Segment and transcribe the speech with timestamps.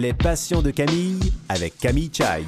[0.00, 1.20] Les passions de Camille
[1.50, 2.46] avec Camille Chai.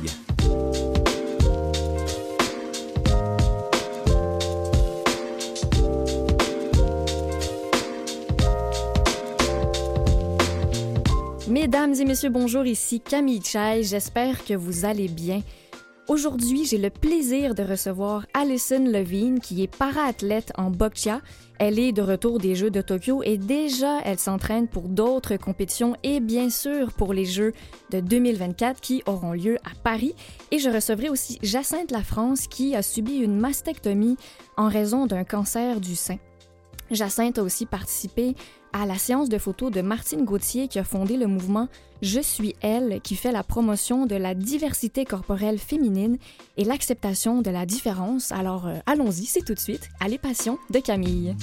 [11.46, 15.42] Mesdames et messieurs, bonjour, ici Camille Chai, j'espère que vous allez bien.
[16.12, 21.22] Aujourd'hui, j'ai le plaisir de recevoir Alison Levine, qui est para-athlète en boccia.
[21.58, 25.96] Elle est de retour des Jeux de Tokyo et déjà elle s'entraîne pour d'autres compétitions
[26.02, 27.54] et bien sûr pour les Jeux
[27.92, 30.14] de 2024 qui auront lieu à Paris.
[30.50, 34.18] Et je recevrai aussi Jacinthe Lafrance qui a subi une mastectomie
[34.58, 36.18] en raison d'un cancer du sein.
[36.94, 38.34] Jacinthe a aussi participé
[38.72, 41.68] à la séance de photos de Martine Gauthier qui a fondé le mouvement
[42.00, 46.18] Je suis elle qui fait la promotion de la diversité corporelle féminine
[46.56, 48.32] et l'acceptation de la différence.
[48.32, 51.34] Alors euh, allons-y, c'est tout de suite à Les Passions de Camille.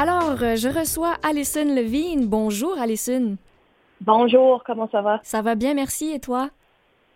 [0.00, 2.26] Alors, euh, je reçois Alison Levine.
[2.26, 3.36] Bonjour, Alison.
[4.00, 5.20] Bonjour, comment ça va?
[5.22, 6.10] Ça va bien, merci.
[6.12, 6.48] Et toi?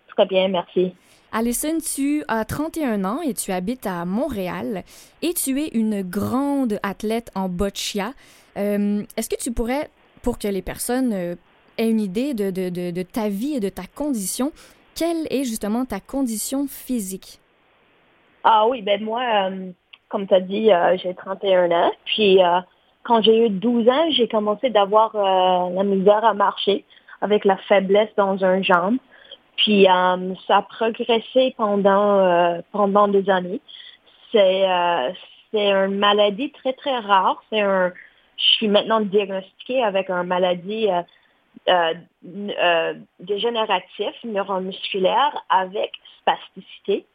[0.09, 0.95] Très bien, merci.
[1.33, 4.85] Alison, tu as 31 ans et tu habites à Montréal
[5.23, 8.13] et tu es une grande athlète en boccia.
[8.59, 9.89] Euh, Est-ce que tu pourrais,
[10.21, 11.37] pour que les personnes euh,
[11.79, 14.53] aient une idée de, de, de, de, ta vie et de ta condition,
[14.95, 17.41] quelle est justement ta condition physique?
[18.45, 19.71] Ah oui, ben moi, euh,
[20.11, 20.69] comme tu as dit,
[21.03, 21.91] j'ai 31 ans.
[22.05, 22.41] Puis
[23.05, 26.85] quand j'ai eu 12 ans, j'ai commencé d'avoir euh, la misère à marcher
[27.21, 28.97] avec la faiblesse dans un jambe.
[29.57, 33.61] Puis euh, ça a progressé pendant, euh, pendant des années.
[34.33, 34.65] C'est
[35.53, 37.41] une maladie très, très rare.
[37.51, 37.93] C'est un,
[38.37, 40.89] je suis maintenant diagnostiquée avec une maladie
[43.21, 47.07] dégénérative neuromusculaire avec spasticité.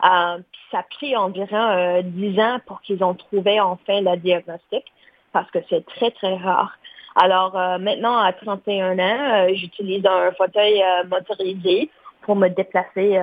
[0.00, 0.38] Ça
[0.72, 4.84] a pris environ euh, 10 ans pour qu'ils ont trouvé enfin le diagnostic
[5.32, 6.76] parce que c'est très, très rare.
[7.16, 9.00] Alors euh, maintenant, à 31 ans,
[9.48, 11.90] euh, j'utilise un fauteuil euh, motorisé
[12.22, 13.18] pour me déplacer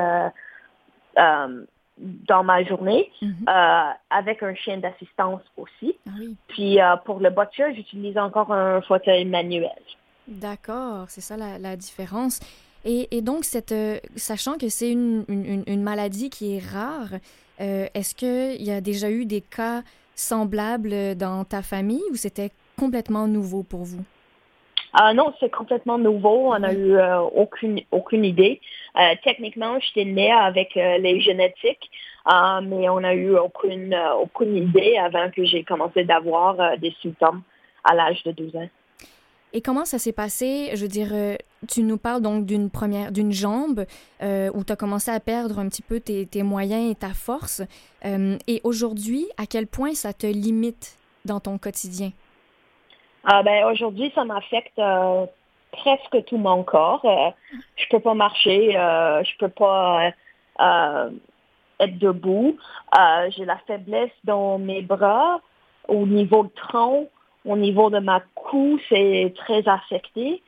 [1.18, 3.36] dans ma journée, Mhm.
[3.48, 5.96] euh, avec un chien d'assistance aussi.
[6.08, 6.36] Ah oui.
[6.50, 9.70] Puis euh, pour le boccia, j'utilise encore un fauteuil manuel.
[10.28, 12.40] D'accord, c'est ça la, la différence.
[12.84, 17.20] Et, et donc, cette, euh, sachant que c'est une, une, une maladie qui est rare,
[17.58, 19.82] est-ce qu'il y a déjà eu des cas
[20.16, 24.04] semblables dans ta famille ou c'était complètement nouveau pour vous?
[24.94, 26.54] Ah non, c'est complètement nouveau.
[26.54, 26.76] On n'a Oui.
[26.78, 28.62] eu euh, aucune aucune idée.
[28.98, 31.92] Euh, techniquement, j'étais née avec euh, les génétiques,
[32.32, 36.78] euh, mais on n'a eu aucune euh, aucune idée avant que j'ai commencé d'avoir euh,
[36.78, 37.42] des symptômes
[37.84, 38.70] à l'âge de 12 ans.
[39.56, 40.72] Et comment ça s'est passé?
[40.76, 41.38] Je veux dire, euh,
[41.70, 43.86] tu nous parles donc d'une première, d'une jambe
[44.22, 47.62] euh, où tu as commencé à perdre un petit peu tes, moyens et ta force.
[48.04, 52.10] Euh, et aujourd'hui, à quel point ça te limite dans ton quotidien?
[53.24, 54.80] Ah ben aujourd'hui, ça m'affecte
[55.72, 57.34] presque tout mon corps.
[57.78, 60.12] Je peux pas marcher, je peux pas
[60.60, 62.58] être debout.
[63.30, 65.40] J'ai la faiblesse dans mes bras,
[65.88, 67.08] au niveau tronc,
[67.46, 70.42] au niveau de ma cou, c'est très affecté.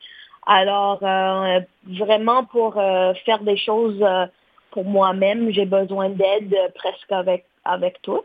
[0.46, 4.26] Alors euh, vraiment pour euh, faire des choses euh,
[4.70, 8.22] pour moi-même, j'ai besoin d'aide presque avec avec tout.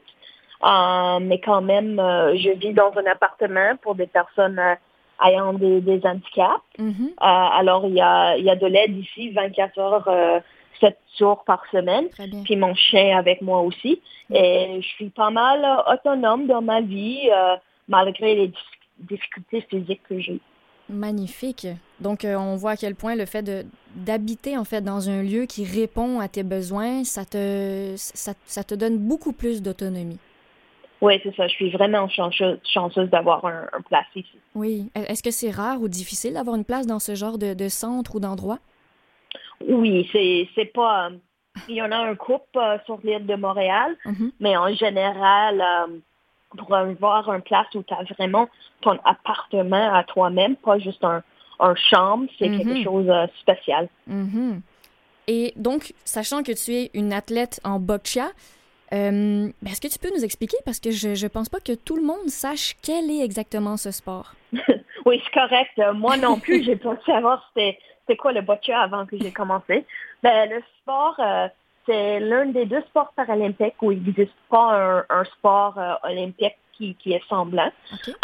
[0.66, 4.60] Euh, mais quand même, je vis dans un appartement pour des personnes
[5.26, 6.62] ayant des, des handicaps.
[6.78, 7.10] Mhm.
[7.10, 10.40] Euh, alors, il y a, y a de l'aide ici 24 heures, euh,
[10.80, 12.08] 7 jours par semaine.
[12.44, 14.02] Puis mon chien avec moi aussi.
[14.34, 17.30] Et je suis pas mal autonome dans ma vie,
[17.88, 20.40] malgré les dif- difficultés physiques que j'ai.
[20.90, 21.68] Magnifique.
[22.02, 25.24] Donc, euh, on voit à quel point le fait de d'habiter en fait dans un
[25.24, 30.20] lieu qui répond à tes besoins, ça te ça, ça te donne beaucoup plus d'autonomie.
[31.02, 31.48] Oui, c'est ça.
[31.48, 34.38] Je suis vraiment chanceuse, chanceuse d'avoir un, un place ici.
[34.56, 34.90] Oui.
[34.98, 37.68] E- Est-ce que c'est rare ou difficile d'avoir une place dans ce genre de, de
[37.70, 38.60] centre ou d'endroit?
[39.68, 41.08] Oui, c'est c'est pas.
[41.10, 41.18] euh,
[41.68, 44.32] il y en a un couple euh, sur l'île de Montréal, Mhm.
[44.40, 45.98] mais en général, euh,
[46.58, 48.48] pour avoir une place où tu as vraiment
[48.82, 51.22] ton appartement à toi-même, pas juste un,
[51.60, 52.58] un chambre, c'est Mhm.
[52.58, 53.88] quelque chose de spécial.
[54.08, 54.62] Mhm.
[55.28, 58.28] Et donc, sachant que tu es une athlète en boccia,
[58.94, 60.58] euh, ben, est-ce que tu peux nous expliquer?
[60.66, 63.92] Parce que je ne pense pas que tout le monde sache quel est exactement ce
[63.92, 64.34] sport.
[65.06, 65.72] Oui, c'est correct.
[65.80, 69.32] Euh, Moi non plus, j'ai pas savoir c'était c'était quoi le boccia avant que j'ai
[69.34, 69.86] commencé.
[70.22, 71.50] Ben, le sport, euh,
[71.86, 76.56] c'est l'un des deux sports paralympiques où il n'existe pas un, un sport euh, olympique
[76.74, 77.72] qui, qui est semblant.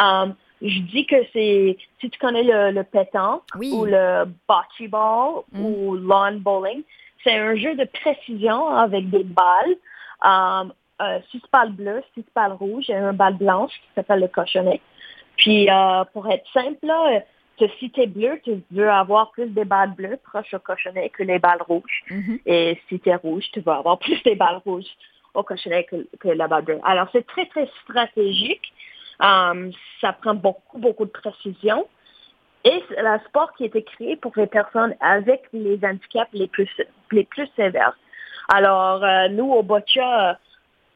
[0.01, 3.71] Um, je dis que c'est, si tu connais le, le pétanque Oui.
[3.73, 5.65] ou le bocce ball Mm.
[5.65, 6.83] ou lawn bowling,
[7.23, 9.75] c'est un jeu de précision avec des balles.
[10.23, 14.27] Um, euh, six balles bleues, six balles rouges et un balle blanche qui s'appelle le
[14.27, 14.81] cochonnet.
[15.37, 17.21] Puis euh, pour être simple, là,
[17.79, 21.23] si tu es bleu, tu veux avoir plus des balles bleues proches au cochonnet que
[21.23, 22.03] les balles rouges.
[22.09, 22.41] Mm-hmm.
[22.45, 24.89] Et si tu es rouge, tu veux avoir plus des balles rouges
[25.33, 26.79] au cochonnet que, que la balle bleue.
[26.83, 28.73] Alors c'est très, très stratégique.
[29.21, 31.85] Um, ça prend beaucoup, beaucoup de précision.
[32.63, 36.47] Et c'est un sport qui a été créé pour les personnes avec les handicaps les
[36.47, 36.69] plus,
[37.11, 37.97] les plus sévères.
[38.49, 40.37] Alors, euh, nous, au boccia,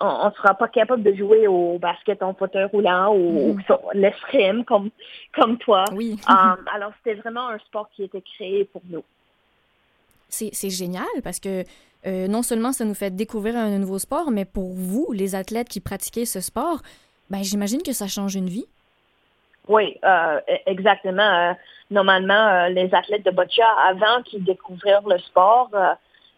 [0.03, 3.63] on ne sera pas capable de jouer au basket en fauteuil roulant ou, mm.
[3.93, 4.89] l'escrime comme,
[5.33, 5.85] comme toi.
[5.93, 6.19] Oui.
[6.27, 9.03] Um, alors, c'était vraiment un sport qui a été créé pour nous.
[10.29, 11.63] C'est génial parce que
[12.07, 15.69] euh, non seulement ça nous fait découvrir un nouveau sport, mais pour vous, les athlètes
[15.69, 16.81] qui pratiquaient ce sport,
[17.29, 18.65] ben, j'imagine que ça change une vie.
[19.67, 21.21] Oui, euh, e-, exactement.
[21.21, 21.53] Euh,
[21.89, 25.69] normalement, euh, les athlètes de boccia, avant qu'ils découvrent le sport,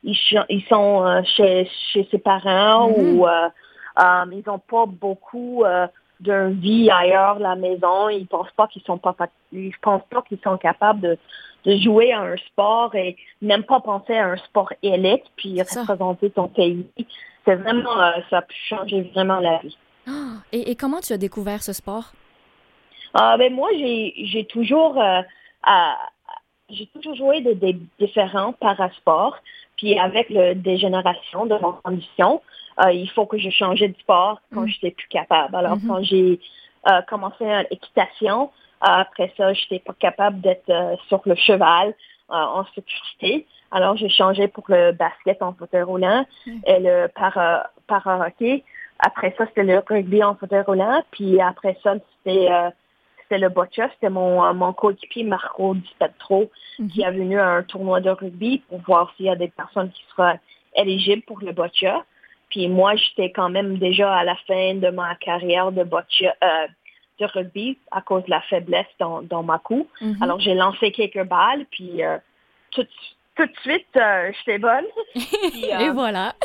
[0.05, 0.17] ils,
[0.49, 3.17] ils, sont chez, chez ses parents mm-hmm.
[3.17, 3.27] ou
[4.31, 5.63] ils n'ont pas beaucoup
[6.21, 8.09] de vie ailleurs de la maison.
[8.09, 9.15] Ils pensent pas qu'ils sont pas
[9.51, 11.17] ils pensent pas qu'ils sont capables de,
[11.65, 16.29] de, jouer à un sport et même pas penser à un sport élite puis représenter
[16.29, 16.85] ton pays.
[17.43, 17.95] C'est vraiment
[18.29, 19.77] ça a pu changer vraiment la vie.
[20.51, 22.13] Et, et comment tu as découvert ce sport?
[23.13, 25.21] Ah, ben moi, j'ai toujours, euh,
[26.69, 29.37] j'ai toujours joué des, des différents parasports.
[29.85, 32.41] Puis avec le dégénération de mon condition,
[32.83, 34.67] euh, il faut que je changeais de sport quand mm.
[34.67, 35.55] je n'étais plus capable.
[35.55, 35.87] Alors mm-hmm.
[35.87, 36.39] quand j'ai
[36.89, 38.49] euh, commencé l'équitation,
[38.81, 41.93] après ça, je n'étais pas capable d'être sur le cheval
[42.29, 43.45] en sécurité.
[43.69, 46.51] Alors j'ai changé pour le basket en fauteuil roulant mm.
[46.65, 48.63] et le para, para hockey.
[48.97, 51.03] Après ça, c'était le rugby en fauteuil roulant.
[51.11, 51.93] Puis après ça,
[52.23, 52.49] c'était
[53.25, 56.89] c'était le boccia, c'était mon, euh, mon coéquipier Marco Di Petro mhm.
[56.89, 59.89] qui est venu à un tournoi de rugby pour voir s'il y a des personnes
[59.91, 60.39] qui seraient
[60.75, 62.03] éligibles pour le boccia.
[62.49, 66.67] Puis moi, j'étais quand même déjà à la fin de ma carrière de boccia, euh,
[67.19, 69.87] de rugby à cause de la faiblesse dans, dans ma cou.
[70.01, 70.17] Mhm.
[70.21, 72.17] Alors j'ai lancé quelques balles, puis euh,
[72.71, 72.85] tout,
[73.35, 73.87] tout, de suite,
[74.37, 74.85] j'étais bonne.
[75.15, 76.35] Et voilà.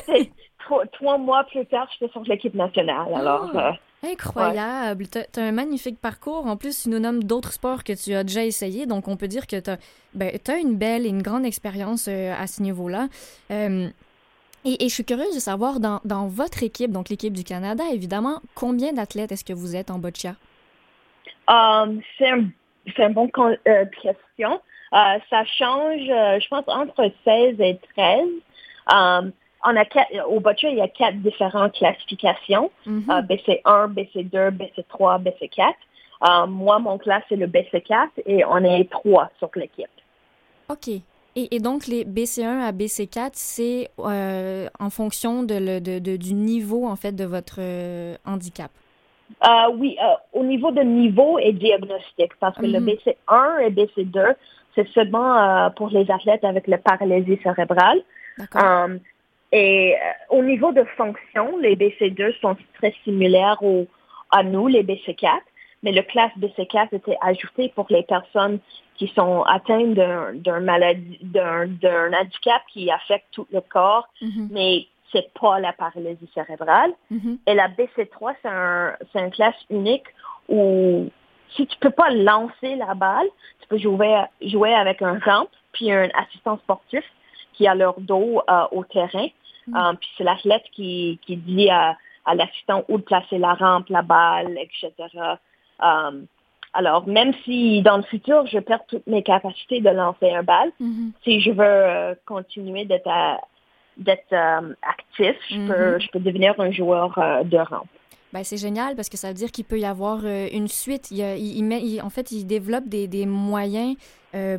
[0.92, 3.08] Trois, mois plus tard, j'étais sur l'équipe nationale.
[3.14, 3.74] Alors, ah.
[4.02, 5.06] Incroyable.
[5.08, 6.46] Tu as, un magnifique parcours.
[6.46, 8.86] En plus, tu nous nommes d'autres sports que tu as déjà essayé.
[8.86, 9.78] Donc, on peut dire que tu as,
[10.14, 10.32] ben,
[10.62, 13.08] une belle et une grande expérience euh, à ce niveau-là.
[13.50, 13.88] Euh,
[14.64, 18.40] et, je suis curieuse de savoir, dans, dans votre équipe, donc l'équipe du Canada, évidemment,
[18.54, 20.34] combien d'athlètes est-ce que vous êtes en boccia?
[21.48, 22.50] Um, c'est un,
[22.98, 23.30] une bonne
[23.66, 24.60] euh, question.
[24.92, 28.28] ça change, je pense, entre 16 et 13.
[28.92, 29.32] Um,
[29.64, 29.84] on a
[30.26, 32.70] au boccia, il y a quatre différentes classifications.
[32.86, 33.26] Mm-hmm.
[33.26, 36.48] BC1, BC2, BC3, BC4.
[36.48, 39.88] moi, mon classe, c'est le BC4 et on est trois sur l'équipe.
[40.68, 40.88] OK.
[41.36, 47.12] Et, donc, les BC1 à BC4, c'est euh, en fonction de, du niveau, en fait,
[47.12, 48.70] de votre euh, handicap?
[49.46, 49.96] Euh, oui,
[50.32, 53.14] au niveau de niveau et diagnostic, parce que le mm-hmm.
[53.28, 54.34] BC1 et BC2,
[54.74, 58.00] c'est seulement pour les athlètes avec la paralysie cérébrale.
[58.36, 58.88] D'accord.
[59.52, 63.86] Et euh, au niveau de fonction, les BC2 sont très similaires au,
[64.30, 65.40] à nous, les BC4,
[65.82, 68.60] mais le classe BC4 était ajouté pour les personnes
[68.96, 74.48] qui sont atteintes d'un maladie, d'un handicap qui affecte tout le corps, mm-hmm.
[74.50, 76.92] mais c'est pas la paralysie cérébrale.
[77.10, 77.38] Mm-hmm.
[77.46, 80.04] Et la BC3, c'est un, un classe unique
[80.48, 81.08] où
[81.56, 83.26] si tu peux pas lancer la balle,
[83.60, 87.04] tu peux jouer, jouer avec un rampe puis un assistant sportif
[87.54, 89.28] qui a leur dos euh, au terrain.
[89.66, 89.76] Mm.
[89.76, 93.88] Euh, puis c'est l'athlète qui, qui dit à, à l'assistant où de placer la rampe,
[93.88, 94.92] la balle, etc.
[95.82, 96.22] Euh,
[96.72, 100.70] alors, même si dans le futur, je perds toutes mes capacités de lancer un balle,
[100.80, 101.12] mm-hmm.
[101.24, 103.10] si je veux continuer d'être
[103.96, 104.32] d'être
[104.82, 106.00] actif, je, peux, mm-hmm.
[106.00, 107.10] je peux devenir un joueur
[107.44, 107.88] de rampe.
[108.32, 111.10] Ben, c'est génial parce que ça veut dire qu'il peut y avoir une suite.
[111.10, 113.96] Il, il, met, en fait, il développe des, des moyens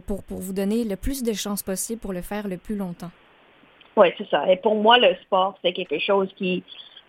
[0.06, 3.10] pour, pour vous donner le plus de chances possible pour le faire le plus longtemps.
[3.98, 4.50] Oui, c'est ça.
[4.50, 6.64] Et pour moi, le sport, c'est quelque chose qui,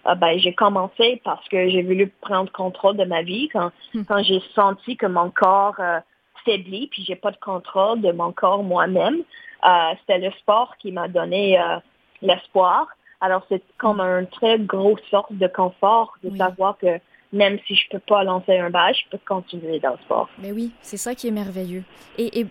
[0.06, 4.02] euh, ben, j'ai commencé parce que j'ai voulu prendre contrôle de ma vie quand, hmm.
[4.04, 6.00] quand j'ai senti que mon corps euh,
[6.44, 9.22] faiblit, puis j'ai pas de contrôle de mon corps moi-même.
[9.64, 11.78] Euh, c'était le sport qui m'a donné euh,
[12.20, 12.88] l'espoir.
[13.20, 14.00] Alors, c'est comme hmm.
[14.00, 16.98] un très gros sorte de confort de savoir que
[17.32, 20.28] même si je peux pas lancer un bas, je peux continuer dans le sport.
[20.38, 21.82] Mais oui, c'est ça qui est merveilleux.
[22.18, 22.46] Et, et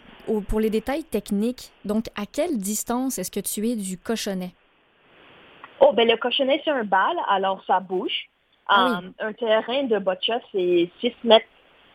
[0.47, 4.51] pour les détails techniques, donc à quelle distance est-ce que tu es du cochonnet?
[5.79, 8.29] Oh, ben le cochonnet, c'est un bal, alors ça bouge.
[8.67, 11.45] Ah um, un terrain de boccia, c'est 6 mètres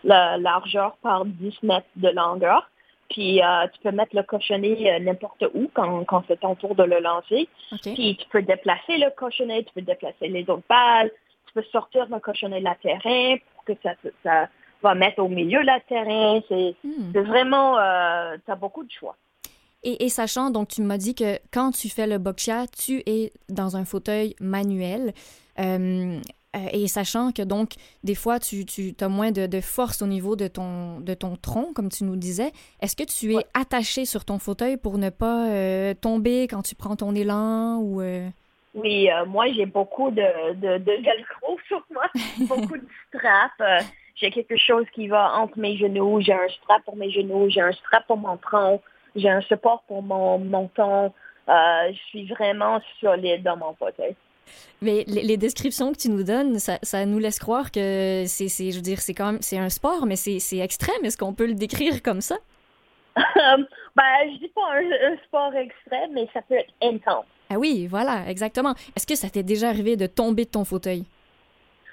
[0.05, 2.69] de largeur par 10 mètres de longueur.
[3.09, 6.75] Puis euh, tu peux mettre le cochonnet euh, n'importe où quand, quand c'est ton tour
[6.75, 7.49] de le lancer.
[7.83, 11.11] Puis tu peux déplacer le cochonnet, tu peux déplacer les autres balles,
[11.57, 14.49] peux sortir le cochonnet de la terrain pour que ça, ça
[14.83, 16.41] va mettre au milieu de la terrain.
[16.49, 17.13] C'est hmm.
[17.13, 19.17] vraiment, euh, tu as beaucoup de choix.
[19.83, 23.77] Et, sachant, donc tu m'as dit que quand tu fais le boccia, tu es dans
[23.77, 25.13] un fauteuil manuel.
[25.61, 26.19] Euh,
[26.73, 30.49] et sachant que donc, des fois, tu, tu as moins de, force au niveau de
[30.49, 34.41] ton, de ton tronc, comme tu nous disais, est-ce que tu es attaché sur ton
[34.41, 38.01] fauteuil pour ne pas euh, tomber quand tu prends ton élan ou...
[38.01, 38.29] Euh?
[38.77, 42.05] Oui, moi, j'ai beaucoup de, de, de velcro sur moi,
[42.41, 43.85] beaucoup de straps.
[44.15, 47.63] j'ai quelque chose qui va entre mes genoux, j'ai un strap pour mes genoux, j'ai
[47.63, 48.81] un strap pour mon tronc,
[49.17, 51.13] j'ai un support pour mon menton.
[51.49, 54.15] je suis vraiment solide dans mon fauteuil.
[54.83, 58.77] Mais les, descriptions que tu nous donnes, ça, ça nous laisse croire que c'est, je
[58.77, 61.05] veux dire, c'est quand même, c'est un sport, mais c'est, extrême.
[61.05, 62.37] Est-ce qu'on peut le décrire comme ça?
[63.17, 67.25] ben, je dis pas un, sport extrême, mais ça peut être intense.
[67.51, 68.75] Ah oui, voilà, exactement.
[68.97, 71.05] Est-ce que ça t'est déjà arrivé de tomber de ton fauteuil?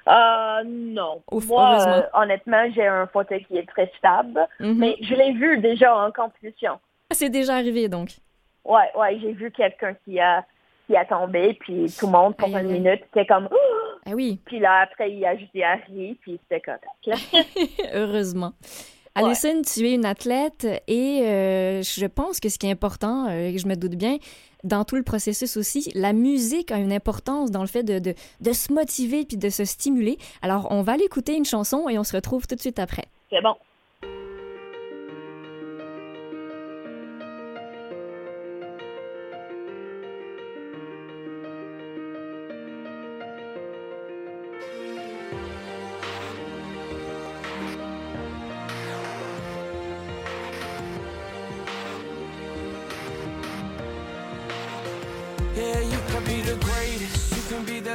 [0.07, 1.21] Euh, non.
[1.31, 4.73] Moi, euh, honnêtement, j'ai un fauteuil qui est très stable, mm-hmm.
[4.75, 6.73] mais je l'ai vu déjà en compétition.
[7.09, 8.09] Ah, c'est déjà arrivé, donc?
[8.65, 10.45] Ouais, ouais, j'ai vu quelqu'un qui a
[10.87, 13.47] qui a tombé, puis tout le monde, pour une minute, c'était comme
[14.05, 14.39] ah oui.
[14.45, 17.23] Puis là, après, il a juste ri, puis c'était correct.
[17.93, 18.53] Heureusement.
[19.15, 23.49] Alison, tu es une athlète et euh, je pense que ce qui est important, euh,
[23.49, 24.17] et je me doute bien,
[24.63, 28.13] dans tout le processus aussi, la musique a une importance dans le fait de, de,
[28.41, 30.17] de se motiver puis de se stimuler.
[30.41, 33.05] Alors, on va aller écouter une chanson et on se retrouve tout de suite après.
[33.29, 33.55] C'est bon.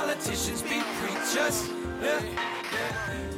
[0.00, 1.68] politicians, be preachers.
[2.00, 2.22] Yeah.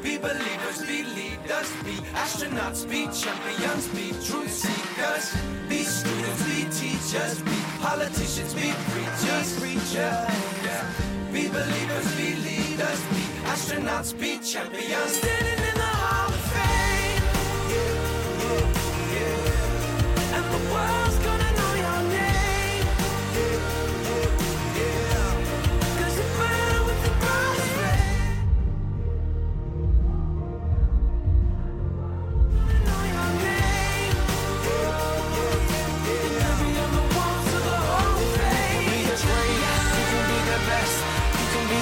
[0.02, 5.26] Be believers, be leaders, be astronauts, be champions, be truth seekers.
[5.68, 9.94] Be students, be teachers, be politicians, be preachers, preachers.
[9.96, 10.86] Yeah.
[11.32, 15.12] Be believers, be leaders, be astronauts, be champions.
[15.16, 17.01] Standing in the Hall of Fame.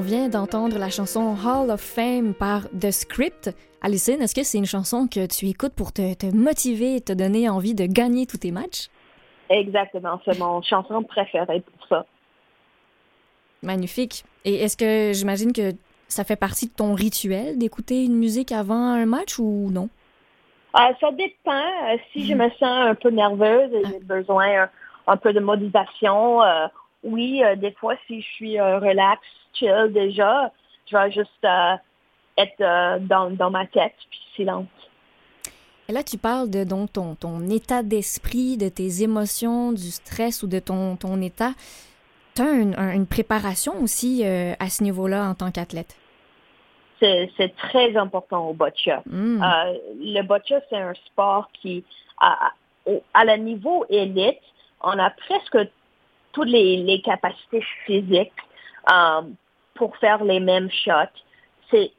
[0.00, 3.54] on vient d'entendre la chanson Hall of Fame par The Script.
[3.82, 7.50] Alicine, est-ce que c'est une chanson que tu écoutes pour te, motiver et te donner
[7.50, 8.88] envie de gagner tous tes matchs?
[9.50, 12.06] Exactement, c'est mon chanson préférée pour ça.
[13.62, 14.24] Magnifique.
[14.46, 15.72] Et est-ce que j'imagine que
[16.08, 19.90] ça fait partie de ton rituel d'écouter une musique avant un match ou non?
[20.76, 21.52] Euh, ça dépend.
[21.52, 24.14] Euh, si je me sens un peu nerveuse et j'ai ah.
[24.14, 24.66] besoin euh,
[25.08, 26.68] un, peu de motivation, euh,
[27.04, 30.52] oui, des fois, si je suis relaxe, chill déjà,
[30.86, 31.46] je vais juste
[32.36, 34.66] être dans, dans ma tête, puis silence.
[35.88, 40.42] Et là, tu parles de donc, ton, ton état d'esprit, de tes émotions, du stress
[40.42, 41.50] ou de ton, ton état.
[42.36, 45.96] Tu as une, préparation aussi à ce niveau-là en tant qu'athlète?
[47.00, 49.02] c'est très important au boccia.
[49.06, 49.42] Mm.
[49.42, 51.84] Euh, le boccia, c'est un sport qui,
[52.20, 52.52] à,
[53.14, 54.38] à le niveau élite,
[54.82, 55.58] on a presque
[56.32, 58.32] toutes les, capacités physiques
[58.88, 59.22] euh,
[59.74, 60.92] pour faire les mêmes shots.
[61.70, 61.92] C'est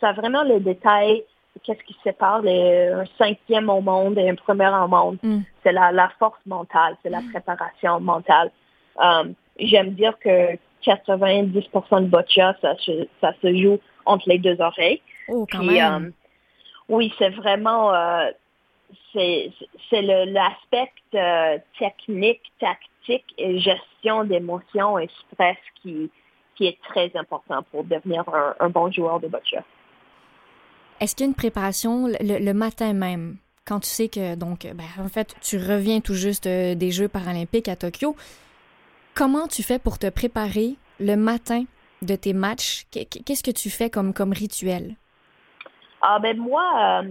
[0.00, 1.24] ça vraiment le détail
[1.62, 5.18] qu'est-ce qui sépare les, un cinquième au monde et un premier au monde.
[5.22, 5.40] Mm.
[5.62, 7.30] C'est la, la, force mentale, c'est la mm.
[7.30, 8.50] préparation mentale.
[9.02, 9.24] Euh,
[9.58, 12.74] j'aime dire que 90% de boccia, ça,
[13.20, 15.00] ça se joue entre les deux oreilles.
[15.28, 16.06] Oh, quand même.
[16.06, 16.10] Euh,
[16.88, 18.30] oui, c'est vraiment euh,
[19.12, 19.52] c'est
[19.92, 26.10] l'aspect euh, technique, tactique et gestion d'émotions et stress qui,
[26.56, 28.24] qui est très important pour devenir
[28.60, 29.64] un, bon joueur de boccia.
[31.00, 34.84] Est-ce qu'il y a une préparation le, matin même, quand tu sais que, donc, ben,
[34.98, 38.14] en fait, tu reviens tout juste des Jeux paralympiques à Tokyo,
[39.14, 41.64] comment tu fais pour te préparer le matin
[42.02, 42.84] de tes matchs?
[42.90, 44.96] Qu'est-ce que tu fais comme, comme rituel?
[46.02, 47.02] Ah ben moi,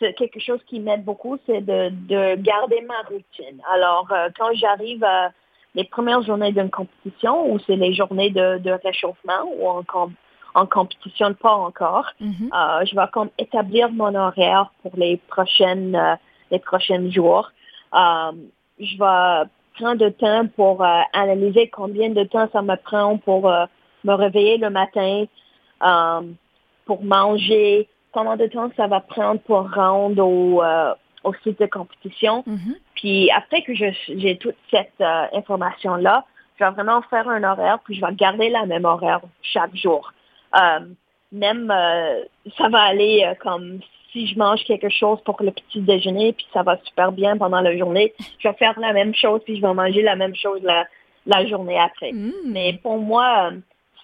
[0.00, 3.60] euh, quelque chose qui m'aide beaucoup, c'est de, de, garder ma routine.
[3.70, 5.32] Alors, euh, quand j'arrive à
[5.78, 9.82] les premières journées d'une compétition, ou c'est les journées de, de réchauffement, ou en,
[10.54, 12.50] en compétition pas encore, mm-hmm.
[12.52, 15.96] euh, je vais comme établir mon horaire pour les prochaines
[16.50, 17.50] les prochains jours.
[17.92, 19.48] je vais
[19.78, 23.50] prendre de temps pour analyser combien de temps ça me prend pour
[24.04, 25.24] me réveiller le matin
[25.82, 26.20] euh,
[26.86, 30.62] pour manger, combien de temps ça va prendre pour rendre au,
[31.28, 32.44] euh, au site de compétition.
[32.46, 32.76] Mm-hmm.
[32.94, 36.24] Puis après que j'ai toute cette euh, information-là,
[36.58, 40.12] je vais vraiment faire un horaire, puis je vais garder la même horaire chaque jour.
[41.30, 41.72] même,
[42.56, 46.62] ça va aller comme si je mange quelque chose pour le petit déjeuner, puis ça
[46.62, 49.74] va super bien pendant la journée, je vais faire la même chose, puis je vais
[49.74, 50.84] manger la même chose la,
[51.26, 52.12] la journée après.
[52.12, 52.32] Mm.
[52.46, 53.52] Mais pour moi,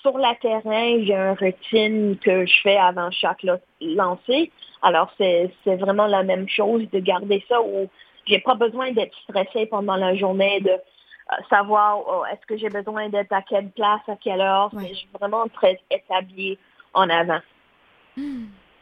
[0.05, 3.45] sur la terrain, j'ai une routine que je fais avant chaque
[3.81, 4.53] lancer.
[4.85, 7.89] Alors, c'est vraiment la même chose de garder ça où
[8.27, 12.69] j'ai pas besoin d'être stressé pendant la journée, de euh, savoir oh, est-ce que j'ai
[12.69, 14.71] besoin d'être à quelle place, à quelle heure?
[14.79, 16.59] Je suis vraiment très établi
[16.93, 17.41] en avant.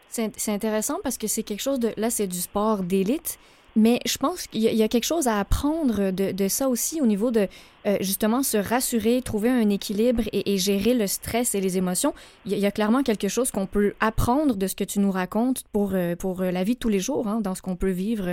[0.08, 1.92] C'est intéressant parce que c'est quelque chose de...
[1.96, 3.38] Là, c'est du sport d'élite,
[3.74, 7.30] mais je pense qu'il y, a quelque chose à apprendre de, ça aussi au niveau
[7.30, 7.48] de
[7.86, 12.12] euh, justement se rassurer, trouver un équilibre et, gérer le stress et les émotions.
[12.44, 15.64] Il y, a clairement quelque chose qu'on peut apprendre de ce que tu nous racontes
[15.72, 17.90] pour, euh, pour euh, la vie de tous les jours, hein, dans ce qu'on peut
[17.90, 18.28] vivre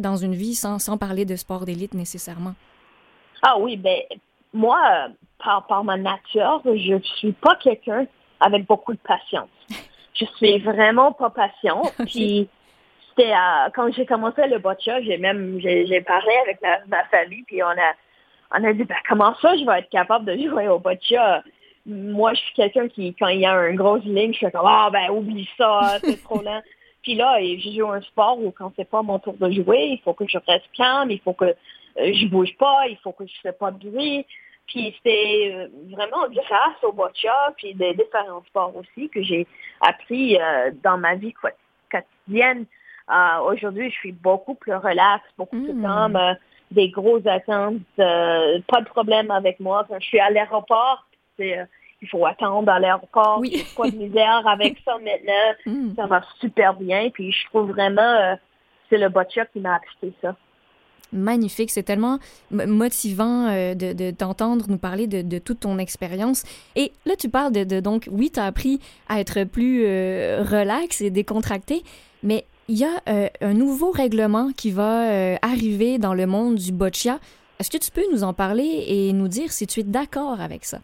[0.00, 2.54] dans une vie sans, sans parler de sport d'élite nécessairement.
[3.42, 4.00] Ah oui, ben
[4.52, 8.06] moi, par, par ma nature, je ne suis pas quelqu'un
[8.40, 9.48] avec beaucoup de patience.
[10.14, 11.82] Je suis vraiment pas patient.
[12.06, 12.48] Puis
[13.74, 17.94] quand j'ai commencé le boccia, j'ai même j'ai parlé avec ma, famille, puis on a
[18.56, 21.42] on a dit ben, comment ça je vais être capable de jouer au boccia?
[21.86, 24.66] Moi, je suis quelqu'un qui, quand il y a une grosse ligne, je fais comme
[24.66, 26.62] Ah ben oublie ça, c'est trop lent.
[27.02, 30.00] Puis là, je joue un sport où quand c'est pas mon tour de jouer, il
[30.04, 33.26] faut que je reste calme, il faut que euh, je bouge pas, il faut que
[33.26, 34.26] je fais pas de bruit.
[34.66, 39.46] Puis c'est euh, vraiment grâce au boccia, puis des différents sports aussi que j'ai
[39.80, 41.34] appris euh, dans ma vie
[41.90, 42.66] quotidienne.
[43.10, 45.82] Euh, aujourd'hui, je suis beaucoup plus relax, beaucoup plus hmm.
[45.82, 46.34] calme, euh,
[46.70, 49.86] des grosses attentes, euh, pas de problème avec moi.
[49.88, 51.06] Quand je suis à l'aéroport,
[51.38, 51.66] il
[52.10, 53.38] faut attendre à l'aéroport.
[53.40, 53.64] Oui.
[53.76, 55.34] pas de misère avec ça maintenant.
[55.66, 55.94] Hmm.
[55.96, 57.10] Ça va super bien.
[57.10, 58.36] Puis je trouve vraiment,
[58.88, 60.34] c'est le boccia qui m'a appliqué ça
[61.10, 61.70] magnifique.
[61.70, 62.18] C'est tellement
[62.50, 66.44] motivant de, t'entendre nous parler de, toute ton expérience.
[66.76, 71.10] Et là, tu parles de, donc, oui, tu as appris à être plus relax et
[71.10, 71.82] décontracté,
[72.22, 76.56] mais il y a euh, un nouveau règlement qui va euh, arriver dans le monde
[76.56, 77.18] du boccia.
[77.58, 80.64] Est-ce que tu peux nous en parler et nous dire si tu es d'accord avec
[80.64, 80.78] ça?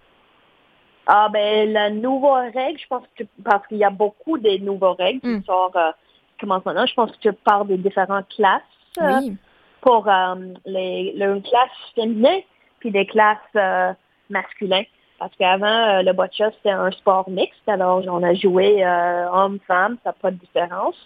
[1.06, 4.96] Ah ben la nouvelle règle, je pense que parce qu'il y a beaucoup de nouvelles
[4.98, 5.44] règles qui hmm.
[5.44, 5.92] sortent euh,
[6.46, 6.86] maintenant.
[6.86, 8.62] Je pense que tu parles des différentes classes
[9.00, 9.36] oui.
[9.82, 10.08] pour
[10.64, 12.42] les, les classes féminines
[12.80, 13.96] puis des classes
[14.28, 14.84] masculines.
[15.18, 17.66] Parce qu'avant, le boccia, c'était un sport mixte.
[17.66, 18.84] Alors, on a joué
[19.32, 20.96] homme-femme, ça n'a pas de différence.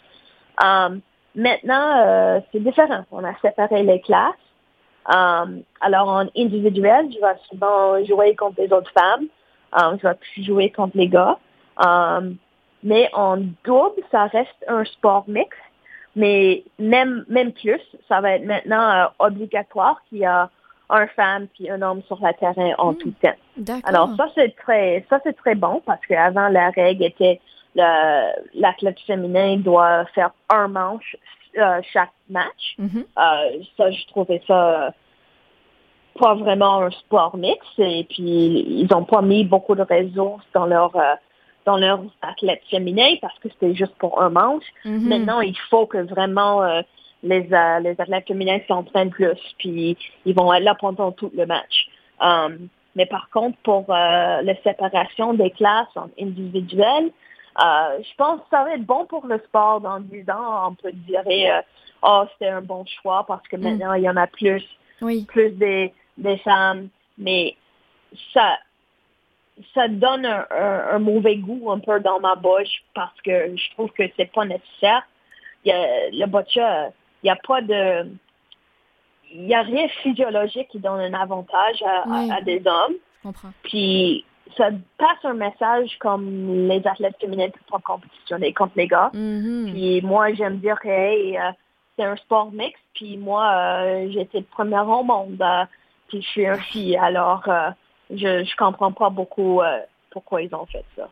[1.34, 3.04] Maintenant, c'est différent.
[3.10, 4.34] On a séparé les classes.
[5.06, 9.26] alors, en individuel, je vais souvent jouer contre les autres femmes.
[9.98, 11.38] je vais plus jouer contre les gars.
[12.82, 15.58] mais en double, ça reste un sport mixte.
[16.18, 20.50] Mais même, même plus, ça va être maintenant euh, obligatoire qu'il y a
[20.90, 23.36] un femme puis un homme sur le terrain en tout temps.
[23.84, 27.40] Alors ça c'est très ça c'est très bon parce qu'avant la règle était
[28.54, 31.16] l'athlète féminin doit faire un manche
[31.56, 32.76] euh, chaque match.
[32.78, 33.04] Mm-hmm.
[33.18, 34.92] Euh, ça je trouvais ça
[36.18, 40.66] pas vraiment un sport mix et puis ils n'ont pas mis beaucoup de ressources dans
[40.66, 40.92] leur
[41.68, 44.64] dans leurs athlètes féminins parce que c'était juste pour un manche.
[44.86, 45.08] Mhm.
[45.08, 46.80] Maintenant, il faut que vraiment euh,
[47.22, 51.44] les, euh, les athlètes féminins s'entraînent plus, puis ils vont être là pendant tout le
[51.44, 51.88] match.
[52.20, 56.08] Um, mais par contre, pour euh, la séparation des classes en
[57.58, 60.68] individuelles, je pense que ça va être bon pour le sport dans 10 ans.
[60.68, 61.22] On peut dire,
[62.02, 63.60] oh, c'était un bon choix parce que mm.
[63.60, 64.64] maintenant, il y en a plus,
[65.00, 66.88] plus des, des femmes.
[67.16, 67.56] Mais
[68.32, 68.58] ça,
[69.74, 74.04] ça donne un, mauvais goût un peu dans ma bouche parce que je trouve que
[74.16, 75.02] c'est pas nécessaire.
[75.64, 76.90] Il y a, le boccia,
[77.22, 78.08] il n'y a pas de...
[79.30, 83.34] Il n'y a rien physiologique qui donne un avantage à, des hommes.
[83.62, 84.24] Puis
[84.56, 89.10] ça passe un message comme les athlètes féminins ne peuvent compétitionner contre les gars.
[89.14, 89.72] Mm-hmm.
[89.72, 91.52] Puis moi, j'aime dire que euh,
[91.96, 92.82] c'est un sport mixte.
[92.94, 95.40] Puis moi, euh, j'étais première au monde.
[95.40, 95.64] Euh,
[96.08, 96.96] puis je suis un fille.
[96.96, 97.46] Alors
[98.10, 99.80] je ne comprends pas beaucoup euh,
[100.10, 101.08] pourquoi ils ont fait ça.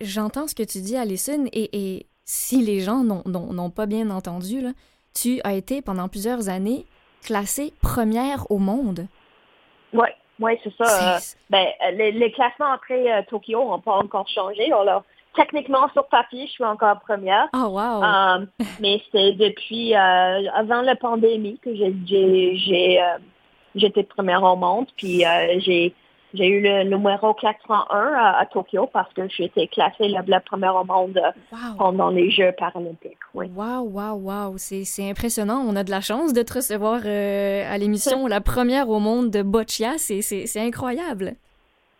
[0.00, 4.60] J'entends ce que tu dis, Alison, et, et si les gens n'ont pas bien entendu,
[4.60, 4.70] là,
[5.14, 6.86] tu as été pendant plusieurs années
[7.22, 9.06] classée première au monde.
[10.40, 11.16] Oui, c'est ça.
[11.16, 11.18] Euh,
[11.50, 14.72] ben, les, classements après euh, Tokyo n'ont pas encore changé.
[14.72, 17.48] Alors, techniquement, sur papier, je suis encore première.
[17.54, 18.46] Oh, wow!
[18.80, 23.00] mais c'est depuis avant la pandémie que j'ai
[23.74, 24.86] j'étais première au monde.
[24.96, 25.94] Puis euh, j'ai
[26.34, 30.76] j'ai eu le numéro 401 à, à Tokyo parce que j'ai été classée la, première
[30.76, 33.18] au monde euh, pendant les Jeux paralympiques.
[33.34, 33.50] Oui.
[33.54, 34.54] Wow, wow, wow.
[34.56, 35.64] C'est impressionnant.
[35.66, 39.30] On a de la chance de te recevoir euh, à l'émission La première au monde
[39.30, 39.98] de Boccia.
[39.98, 41.34] C'est incroyable.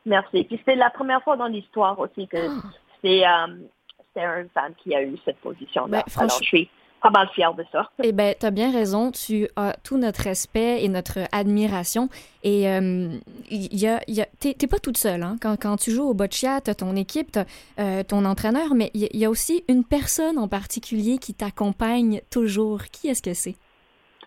[0.07, 0.45] Merci.
[0.45, 2.69] Puis c'est la première fois dans l'histoire aussi que ah.
[3.03, 5.89] c'est un fan qui a eu cette position-là.
[5.89, 7.91] Ben, Alors, je suis pas mal fière de ça.
[8.03, 9.11] Eh bien, tu as bien raison.
[9.11, 12.09] Tu as tout notre respect et notre admiration.
[12.43, 13.09] Et euh,
[13.51, 15.23] y a, y a, t'es, pas toute seule.
[15.23, 15.37] Hein?
[15.41, 17.41] Quand, quand, tu joues au boccia, tu as ton équipe, tu
[17.79, 22.83] euh, ton entraîneur, mais il y, a aussi une personne en particulier qui t'accompagne toujours.
[22.93, 23.57] Qui est-ce que c'est?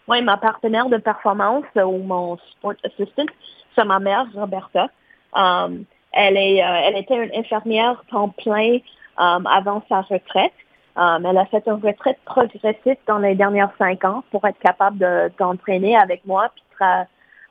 [0.07, 3.25] Oui, ma partenaire de performance ou mon sport assistant,
[3.75, 4.89] c'est ma mère, Roberta.
[5.33, 8.79] Um, elle, est, euh, elle était une infirmière temps plein
[9.17, 10.53] um, avant sa retraite.
[10.95, 15.31] Um, elle a fait une retraite progressive dans les dernières cinq ans pour être capable
[15.39, 16.63] d'entraîner avec moi puis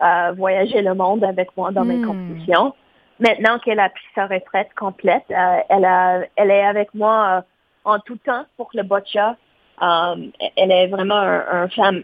[0.02, 2.06] euh, voyager le monde avec moi dans mes hmm.
[2.06, 2.74] compétitions.
[3.20, 7.40] Maintenant qu'elle a pris sa retraite complète, euh, elle, a, elle est avec moi euh,
[7.84, 9.36] en tout temps pour le boccia.
[9.80, 12.02] Um, elle est vraiment un, femme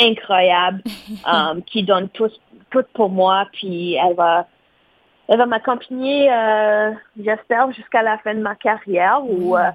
[0.00, 0.82] incroyable
[1.26, 2.30] um, qui donne tout,
[2.70, 3.46] tout pour moi.
[3.52, 4.46] Puis elle va,
[5.28, 6.30] elle va m'accompagner,
[7.22, 9.20] j'espère, jusqu'à la fin de ma carrière.
[9.20, 9.72] Hmm.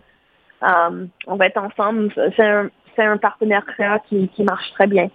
[0.63, 2.13] Euh, on va être ensemble.
[2.35, 3.65] C'est un, un, partenaire
[4.07, 5.09] qui, qui marche très bien.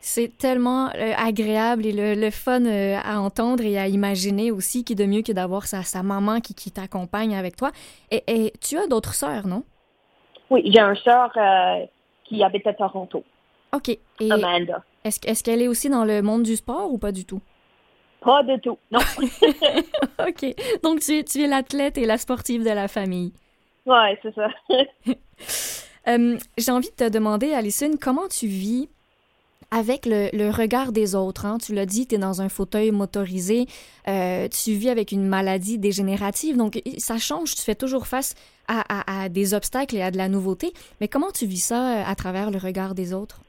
[0.00, 4.94] C'est tellement euh, agréable et le, fun euh, à entendre et à imaginer aussi, qui
[4.94, 7.70] de mieux que d'avoir sa, sa, maman qui, qui t'accompagne avec toi.
[8.10, 9.64] Et, et, tu as d'autres sœurs, non?
[10.48, 11.32] Oui, j'ai une sœur
[12.24, 13.24] qui habite à Toronto.
[13.74, 13.88] OK.
[14.20, 14.82] Et Amanda.
[15.02, 17.40] Est-ce, qu'elle est aussi dans le monde du sport ou pas du tout?
[18.20, 18.98] Pas du tout, non.
[20.26, 20.54] OK.
[20.82, 23.32] Donc, tu, tu es l'athlète et la sportive de la famille.
[23.86, 24.48] Ouais, c'est ça.
[26.08, 28.88] Euh, j'ai envie de te demander, Alison, comment tu vis
[29.72, 31.46] avec le, regard des autres.
[31.46, 31.58] Hein?
[31.58, 33.66] Tu l'as dit, tu es dans un fauteuil motorisé,
[34.06, 38.36] euh, tu vis avec une maladie dégénérative, donc ça change, tu fais toujours face
[38.68, 40.72] à, des obstacles et à de la nouveauté.
[41.00, 43.40] Mais comment tu vis ça euh, à travers le regard des autres?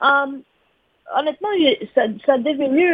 [0.00, 0.40] Um,
[1.14, 1.50] honnêtement,
[1.94, 2.90] ça, ça devenu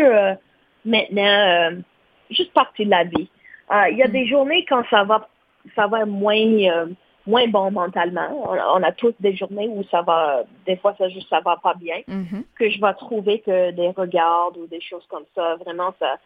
[0.84, 1.82] maintenant
[2.30, 3.28] juste partie de la vie.
[3.70, 4.12] Il y a mm.
[4.12, 5.28] des journées quand ça va
[5.74, 6.86] ça va moins euh,
[7.26, 8.48] moins bon mentalement.
[8.74, 11.74] On, a tous des journées où ça va, des fois ça juste ça va pas
[11.74, 12.44] bien, mm-hmm.
[12.58, 16.18] que je vais trouver que des regards ou des choses comme ça, vraiment ça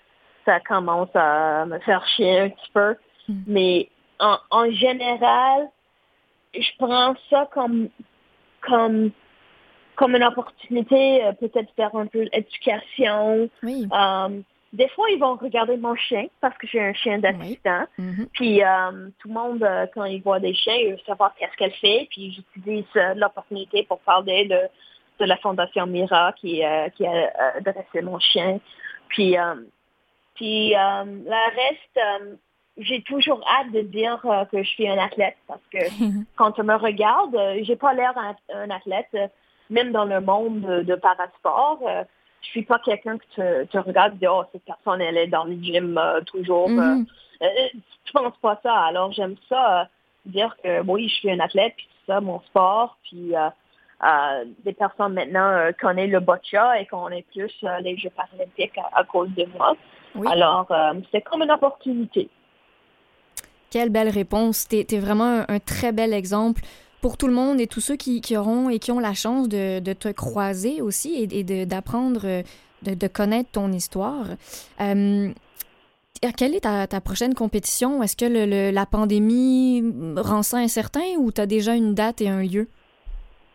[0.44, 2.96] ça commence à me faire chier un petit peu.
[3.28, 3.34] Mm.
[3.46, 5.68] Mais en, en général,
[6.54, 7.88] je prends ça comme
[8.60, 9.10] comme
[9.96, 13.50] comme une opportunité, euh, peut-être faire un peu d'éducation.
[13.62, 13.86] Oui.
[13.92, 14.40] Euh,
[14.72, 17.86] des fois, ils vont regarder mon chien parce que j'ai un chien d'assistant.
[17.98, 18.26] Mm-hmm.
[18.32, 18.60] Puis
[19.18, 22.06] tout le monde, quand ils voient des chiens, ils veulent savoir qu'est-ce qu'elle fait.
[22.10, 24.60] Puis j'utilise l'opportunité pour parler de,
[25.18, 26.62] de la Fondation Mira qui,
[26.96, 28.60] qui a dressé mon chien.
[29.08, 29.36] Puis,
[30.36, 32.38] puis le reste,
[32.80, 35.78] j'ai toujours hâte de dire euh, que je suis un athlète parce que
[36.36, 38.14] quand tu me regardes, euh, j'ai pas l'air
[38.52, 39.28] un, athlète, euh,
[39.68, 41.80] même dans le monde de, parasport.
[42.42, 45.26] Je suis pas quelqu'un que tu, tu regardes et dis, oh, cette personne, elle est
[45.26, 46.68] dans le gym toujours.
[46.68, 47.06] Mm
[48.04, 48.74] tu penses pas ça.
[48.74, 49.88] Alors, j'aime ça,
[50.26, 53.32] dire que oui, je suis un athlète, puis c'est ça, mon sport, puis
[54.64, 59.30] des personnes maintenant connaissent le boccia et qu'on est plus les Jeux paralympiques à, cause
[59.30, 59.74] de moi.
[60.30, 60.66] Alors,
[61.12, 62.28] c'est comme une opportunité.
[63.70, 64.66] Quelle belle réponse.
[64.68, 66.62] Tu es, vraiment un, très bel exemple
[67.00, 69.92] pour tout le monde et tous ceux qui, auront et qui ont la chance de,
[69.92, 72.42] te croiser aussi et, d'apprendre, euh,
[72.82, 74.26] de, connaître ton histoire.
[74.80, 75.28] Euh,
[76.36, 78.02] quelle est ta, prochaine compétition?
[78.02, 79.82] Est-ce que la pandémie
[80.16, 82.68] rend ça incertain ou tu as déjà une date et un lieu?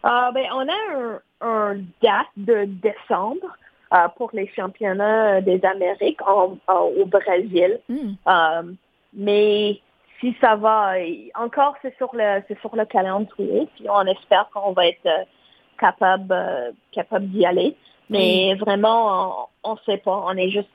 [0.04, 3.56] Ah, ben, on a un, date de décembre
[3.94, 7.80] euh, pour les championnats des Amériques au Brésil.
[7.88, 8.74] Hmm.
[9.14, 9.80] mais
[10.20, 10.94] si ça va,
[11.36, 15.24] encore c'est sur le c'est sur le calendrier, puis on espère qu'on va être euh,
[15.80, 17.76] capable euh, capable d'y aller.
[18.10, 20.24] Mais vraiment, on ne sait pas.
[20.28, 20.70] On est juste,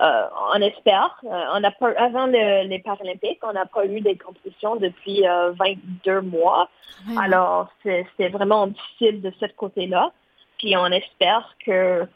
[0.00, 1.20] euh, on espère.
[1.22, 6.70] on a pas, avant les Paralympiques, on n'a pas eu des compétitions depuis 22 mois.
[7.18, 10.12] Alors, c'est vraiment difficile de ce côté-là.
[10.56, 12.06] Puis on espère que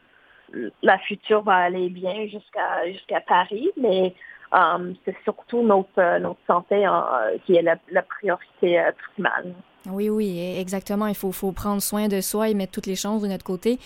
[0.83, 4.15] la future va aller bien jusqu'à jusqu'à Paris, mais
[4.53, 9.55] Um, c'est surtout notre, euh, notre santé euh, qui est la, priorité euh, primale.
[9.91, 11.07] Oui, oui, exactement.
[11.07, 13.79] Il faut, faut prendre soin de soi et mettre toutes les chances de notre côté.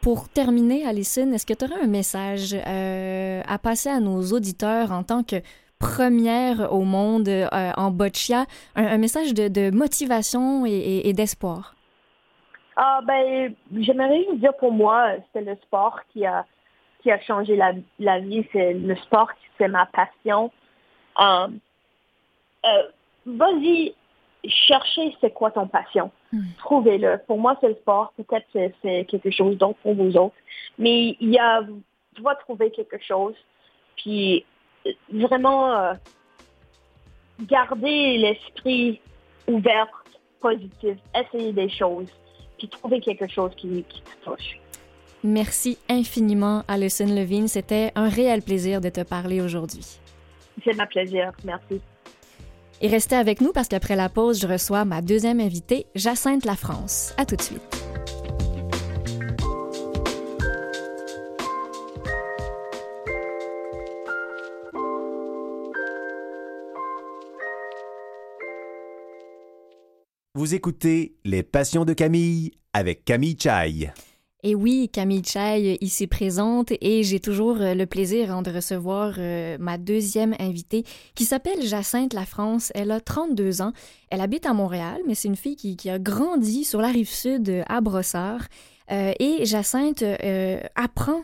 [0.00, 5.02] Pour terminer, Alison, est-ce que tu aurais un message à passer à nos auditeurs en
[5.02, 5.36] tant que
[5.80, 8.44] première au monde en boccia,
[8.76, 11.74] un, message de, motivation et, d'espoir?
[12.76, 16.44] Ah, ben, j'aimerais dire pour moi, c'est le sport qui a
[17.06, 20.50] qui a changé la, vie, c'est le sport, c'est ma passion.
[21.20, 21.46] Euh,
[22.64, 22.82] euh,
[23.24, 23.94] vas-y,
[24.44, 26.10] cherchez c'est quoi ton passion.
[26.32, 26.40] Hmm.
[26.58, 27.20] Trouvez-le.
[27.28, 28.12] Pour moi, c'est le sport.
[28.16, 30.34] Peut-être que c'est quelque chose d'autre pour vous autres.
[30.78, 31.62] Mais il y a,
[32.16, 33.36] tu vas trouver quelque chose.
[33.98, 34.44] Puis
[35.08, 35.94] vraiment, euh,
[37.42, 39.00] garder l'esprit
[39.46, 39.86] ouvert,
[40.40, 42.10] positif, essayer des choses,
[42.58, 44.58] puis trouver quelque chose qui, qui te touche.
[45.26, 47.48] Merci infiniment, Alison Levine.
[47.48, 49.98] C'était un réel plaisir de te parler aujourd'hui.
[50.64, 51.32] C'est ma plaisir.
[51.44, 51.80] Merci.
[52.80, 57.12] Et restez avec nous parce qu'après la pause, je reçois ma deuxième invitée, Jacinthe Lafrance.
[57.18, 57.60] À tout de suite.
[70.34, 73.90] Vous écoutez Les Passions de Camille avec Camille Chaille.
[74.48, 79.14] Et oui, Camille Chai ici présente et j'ai toujours euh, le plaisir hein, de recevoir
[79.18, 80.84] euh, ma deuxième invitée
[81.16, 82.70] qui s'appelle Jacinthe Lafrance.
[82.76, 83.72] Elle a 32 ans.
[84.08, 87.64] Elle habite à Montréal, mais c'est une fille qui, a grandi sur la rive sud
[87.68, 88.42] à Brossard.
[88.92, 90.04] Euh, et Jacinthe
[90.76, 91.22] apprend,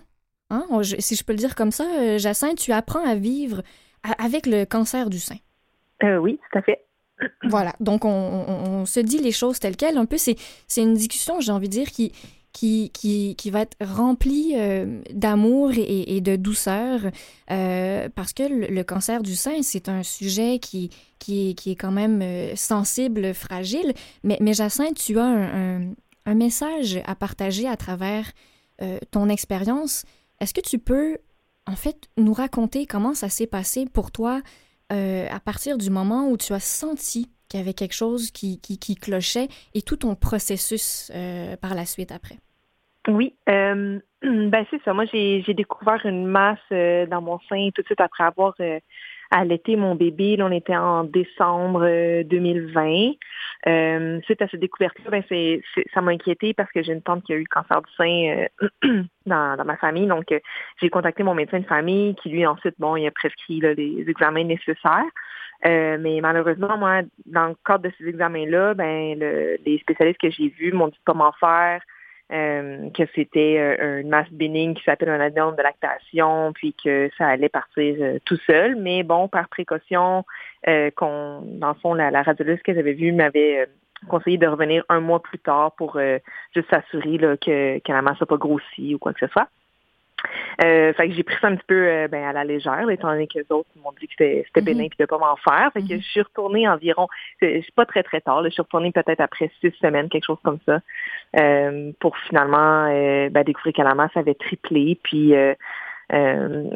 [0.50, 0.66] hein,
[0.98, 3.62] si je peux le dire comme ça, Jacinthe, tu apprends à vivre
[4.18, 5.37] avec le cancer du sein.
[6.02, 6.85] oui, tout à fait.
[7.44, 9.96] Voilà, donc on, se dit les choses telles quelles.
[9.96, 10.37] Un peu, c'est
[10.76, 12.11] une discussion, j'ai envie de dire, qui,
[12.52, 17.00] qui, qui, qui va être rempli euh, d'amour et, de douceur,
[17.50, 21.92] euh, parce que le, cancer du sein, c'est un sujet qui, qui, qui, est quand
[21.92, 23.94] même euh, sensible, fragile.
[24.22, 25.92] Mais, mais Jacinthe, tu as un,
[26.26, 28.30] un, message à partager à travers
[29.12, 30.04] ton expérience.
[30.40, 31.18] Est-ce que tu peux,
[31.66, 34.42] en fait, nous raconter comment ça s'est passé pour toi
[34.90, 38.94] à partir du moment où tu as senti qu'il y avait quelque chose qui, qui,
[38.94, 42.36] clochait et tout ton processus euh, par la suite après?
[43.08, 44.94] Oui, euh, ben c'est ça.
[44.94, 48.54] Moi, j'ai découvert une masse euh, dans mon sein tout de suite après avoir
[49.32, 50.36] allaité mon bébé.
[50.36, 51.80] Là, on était en décembre
[52.24, 53.12] 2020.
[54.22, 57.32] suite à cette découverte-là, ben c'est, ça m'a inquiété parce que j'ai une tante qui
[57.32, 58.46] a eu le cancer du sein
[59.26, 60.06] dans, dans, ma famille.
[60.06, 60.26] Donc,
[60.80, 64.44] j'ai contacté mon médecin de famille qui, lui, ensuite, bon, il a prescrit les examens
[64.44, 65.04] nécessaires.
[65.64, 70.30] Euh, mais malheureusement, moi, dans le cadre de ces examens-là, ben, le, les spécialistes que
[70.30, 71.82] j'ai vus m'ont dit comment faire,
[72.32, 77.10] euh, que c'était euh, une masse bénigne qui s'appelle un adénome de lactation, puis que
[77.18, 78.76] ça allait partir tout seul.
[78.76, 80.24] Mais bon, par précaution,
[80.96, 83.66] qu'on, dans le fond, la, la radiologiste que j'avais vue m'avait
[84.08, 85.98] conseillé de revenir un mois plus tard pour
[86.54, 89.48] juste s'assurer que, que la masse n'a pas grossi ou quoi que ce soit.
[90.64, 93.11] Euh, fait que j'ai pris ça un petit peu euh, ben, à la légère, étant
[93.11, 95.70] donné que les autres m'ont dit que c'était bénin et de pas m'en faire.
[95.72, 96.02] Fait que mm-hmm.
[96.02, 97.08] je suis retournée environ,
[97.40, 100.58] c'est pas très très tard, je suis retournée peut-être après six semaines, quelque chose comme
[100.66, 100.80] ça,
[101.38, 102.87] euh, pour finalement
[103.30, 104.98] ben, découvrir que la masse avait triplé.
[105.02, 105.35] Puis
[106.12, 106.68] euh,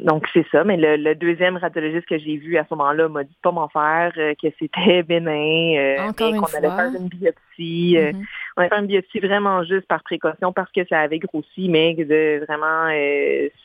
[0.00, 3.36] donc c'est ça, mais le, deuxième radiologiste que j'ai vu à ce moment-là m'a dit
[3.42, 7.96] pas m'en faire, euh, que c'était bénin, euh, qu'on allait faire une biopsie.
[7.96, 8.24] Mm-hmm.
[8.56, 11.94] on allait faire une biopsie vraiment juste par précaution parce que ça avait grossi, mais
[11.94, 12.88] de, vraiment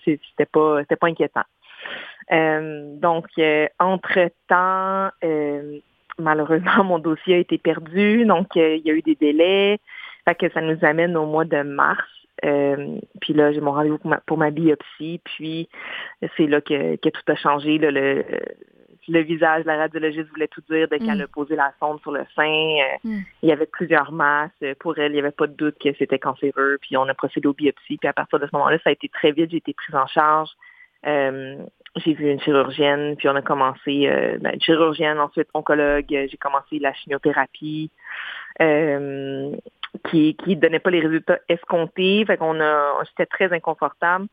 [0.05, 1.45] c'était pas c'était pas inquiétant.
[3.01, 3.25] donc
[3.79, 5.09] entre temps,
[6.19, 9.79] malheureusement mon dossier a été perdu, donc il y a eu des délais,
[10.25, 12.05] fait que ça nous amène au mois de mars.
[12.45, 15.21] Euh, puis là, j'ai mon rendez-vous pour ma, biopsie.
[15.23, 15.69] Puis
[16.35, 17.77] c'est là que, tout a changé.
[17.77, 18.23] le,
[19.07, 21.21] le visage, la radiologiste voulait tout dire dès qu'elle mm.
[21.21, 22.43] a posé la sonde sur le sein.
[22.43, 23.19] Euh, mm.
[23.43, 24.51] Il y avait plusieurs masses.
[24.79, 26.77] Pour elle, il n'y avait pas de doute que c'était cancéreux.
[26.81, 27.97] Puis on a procédé aux biopsies.
[27.97, 29.51] Puis à partir de ce moment-là, ça a été très vite.
[29.51, 30.49] J'ai été prise en charge.
[31.05, 31.57] Euh,
[31.97, 36.05] j'ai vu une chirurgienne, puis on a commencé euh, ben, chirurgienne, ensuite oncologue.
[36.09, 37.91] J'ai commencé la chimiothérapie.
[38.61, 39.51] Euh,
[40.09, 42.23] qui qui donnait pas les résultats escomptés.
[42.25, 42.59] Fait qu'on
[43.05, 44.27] c'était très inconfortable.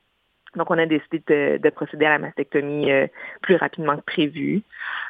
[0.56, 1.22] Donc, on a décidé
[1.58, 3.06] de, procéder à la mastectomie euh,
[3.42, 4.62] plus rapidement que prévu.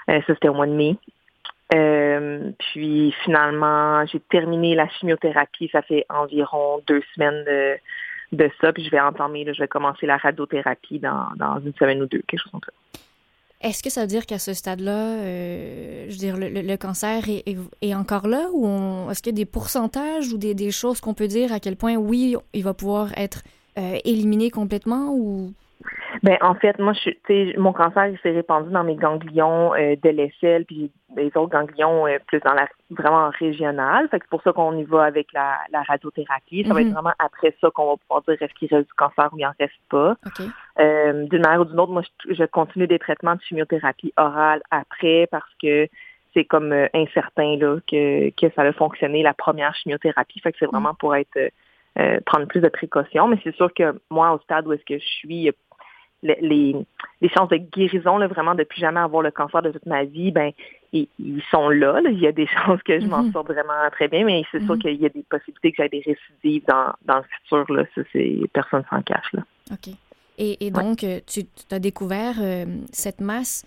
[0.08, 0.96] Euh, ça, c'était au mois de mai.
[1.74, 5.68] Euh, puis finalement, j'ai terminé la chimiothérapie.
[5.70, 7.44] Ça fait environ deux semaines
[8.34, 8.72] de ça.
[8.72, 12.40] Puis je vais entamer, je vais commencer la radiothérapie dans, une semaine ou deux, quelque
[12.40, 13.00] chose comme ça.
[13.60, 17.94] Est-ce que ça veut dire qu'à ce stade-là, euh, je veux dire, le, cancer est,
[17.94, 21.50] encore là ou est-ce qu'il y a des pourcentages ou des, choses qu'on peut dire
[21.50, 23.42] à quel point, oui, il va pouvoir être
[23.78, 25.54] euh, éliminé complètement ou
[26.22, 30.08] ben en fait, moi, je, mon cancer il s'est répandu dans mes ganglions euh, de
[30.10, 34.08] l'aisselle, puis les autres ganglions euh, plus dans la vraiment régionale.
[34.08, 36.64] Fait que c'est pour ça qu'on y va avec la, radiothérapie.
[36.66, 36.94] Ça va être mhm.
[36.94, 39.52] vraiment après ça qu'on va pouvoir dire est-ce qu'il reste du cancer ou il en
[39.58, 40.16] reste pas.
[40.78, 45.26] Euh, d'une manière ou d'une autre, moi, je, continue des traitements de chimiothérapie orale après
[45.30, 45.88] parce que
[46.34, 50.40] c'est comme incertain là que, que ça a fonctionné la première chimiothérapie.
[50.40, 50.72] Fait que c'est mhm.
[50.72, 51.38] vraiment pour être
[52.26, 53.28] prendre plus de précautions.
[53.28, 55.50] Mais c'est sûr que moi, au stade où est-ce que je suis,
[56.24, 56.76] les,
[57.20, 60.04] les, chances de guérison, là, vraiment, de plus jamais avoir le cancer de toute ma
[60.04, 60.52] vie, ben,
[60.92, 61.08] ils,
[61.50, 63.32] sont là, Il y a des chances que je m'en mm-hmm.
[63.32, 64.80] sorte vraiment très bien, mais c'est sûr mm-hmm.
[64.80, 67.72] qu'il y a des possibilités que j'ai des récidives dans, dans le futur.
[67.72, 67.84] Là.
[67.94, 68.02] Ça,
[68.52, 69.32] personne s'en cache.
[69.32, 69.42] Là.
[69.72, 69.94] OK.
[70.38, 73.64] Et, et donc, euh, tu as découvert euh, cette masse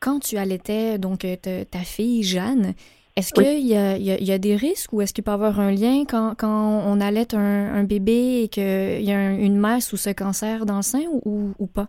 [0.00, 2.74] quand tu allaitais donc euh, ta fille Jeanne.
[3.16, 5.72] Est-ce qu'il y, a, y, a, des risques ou est-ce qu'il peut y avoir un
[5.72, 8.62] lien quand, quand on allait un, un bébé et qu'il
[9.02, 11.88] y a une masse ou ce cancer dans le sein ou, ou pas?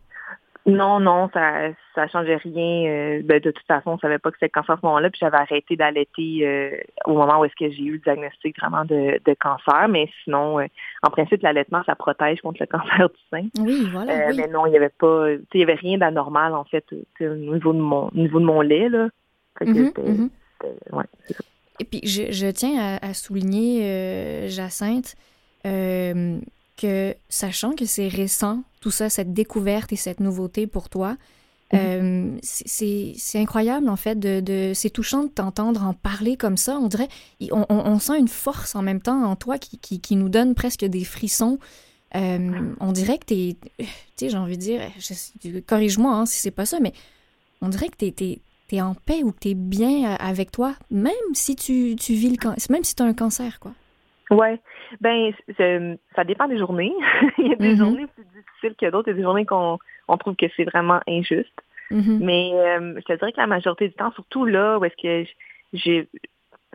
[0.70, 2.90] Non, non, ça ça changeait rien.
[2.90, 5.20] Euh, ben, de toute façon, on savait pas que c'était cancer à ce moment-là, puis
[5.22, 6.72] j'avais arrêté d'allaiter euh,
[7.06, 9.88] au moment où est-ce que j'ai eu le diagnostic vraiment de, de cancer.
[9.90, 10.66] Mais sinon, euh,
[11.04, 13.48] en principe, l'allaitement, ça protège contre le cancer du sein.
[13.60, 14.34] Oui, voilà.
[14.34, 16.86] Mais non, il y avait pas, il y avait rien d'anormal en fait
[17.22, 19.10] au niveau de mon niveau de mon lait là.
[19.62, 20.30] Mm-hmm, mm-hmm.
[20.94, 21.06] ouais,
[21.80, 25.16] Et puis je, je tiens à, à souligner, Jacinthe
[26.80, 31.18] que, sachant que c'est récent, tout ça, cette découverte et cette nouveauté pour toi,
[31.74, 31.80] mhm.
[31.80, 36.78] euh, c'est incroyable en fait, de, c'est touchant de t'entendre en parler comme ça.
[36.78, 37.10] On dirait,
[37.52, 41.04] on, sent une force en même temps en toi qui, qui, nous donne presque des
[41.04, 41.60] frissons.
[42.16, 44.82] Euh, on dirait que t'es, tu sais, j'ai envie de dire,
[45.68, 46.94] corrige-moi hein, si c'est pas ça, mais
[47.62, 48.40] on dirait que t'es
[48.72, 52.38] es, en paix ou que t'es bien avec toi, même si tu, tu vis le
[52.38, 53.74] cancer, même si tu as un cancer, quoi.
[54.30, 54.60] Ouais,
[55.02, 55.32] ben
[56.16, 56.94] ça dépend des journées.
[57.38, 57.78] il y a des mm-hmm.
[57.78, 60.66] journées plus difficiles que d'autres, il y a des journées qu'on on trouve que c'est
[60.66, 61.60] vraiment injuste.
[61.92, 62.20] Mm-hmm.
[62.20, 65.30] Mais euh, je te dirais que la majorité du temps, surtout là où est-ce que
[65.74, 66.08] j'ai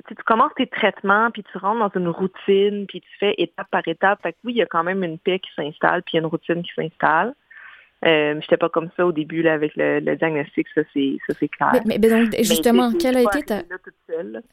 [0.08, 3.86] tu commences tes traitements, puis tu rentres dans une routine, puis tu fais étape par
[3.86, 4.20] étape.
[4.22, 6.18] Fait que oui, il y a quand même une paix qui s'installe, puis il y
[6.18, 7.34] a une routine qui s'installe.
[8.04, 11.48] Euh, j'étais pas comme ça au début là, avec le, diagnostic, ça c'est ça c'est
[11.48, 11.72] clair.
[11.86, 13.62] Mais, donc justement, quelle a été ta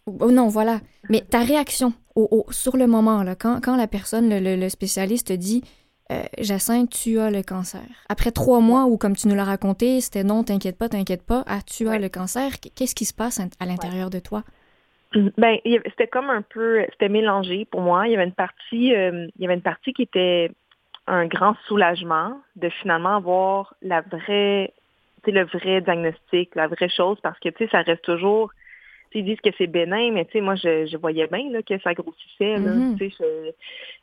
[0.06, 4.30] oh, non voilà, mais ta réaction au, sur le moment là, quand, quand la personne,
[4.32, 5.64] le, spécialiste dit
[6.12, 7.82] euh, Jacinthe, tu as le cancer.
[8.10, 11.44] Après trois mois où, comme tu nous l'as raconté, c'était non, t'inquiète pas, t'inquiète pas,
[11.48, 14.44] ah, tu as le cancer, qu'est-ce qui se passe à l'intérieur de toi?
[15.14, 18.08] Ben, c'était comme un peu, c'était mélangé pour moi.
[18.08, 20.52] Il y avait une partie, euh, il y avait une partie qui était
[21.12, 24.74] un grand soulagement de finalement avoir la vraie,
[25.28, 28.52] le vrai diagnostic, la vraie chose, parce que, tu sais, ça reste toujours,
[29.14, 31.78] ils disent que c'est bénin, mais tu sais, moi, je, je voyais bien là, que
[31.80, 32.58] ça grossissait.
[32.58, 32.98] Là, mm-hmm.
[32.98, 33.54] tu sais,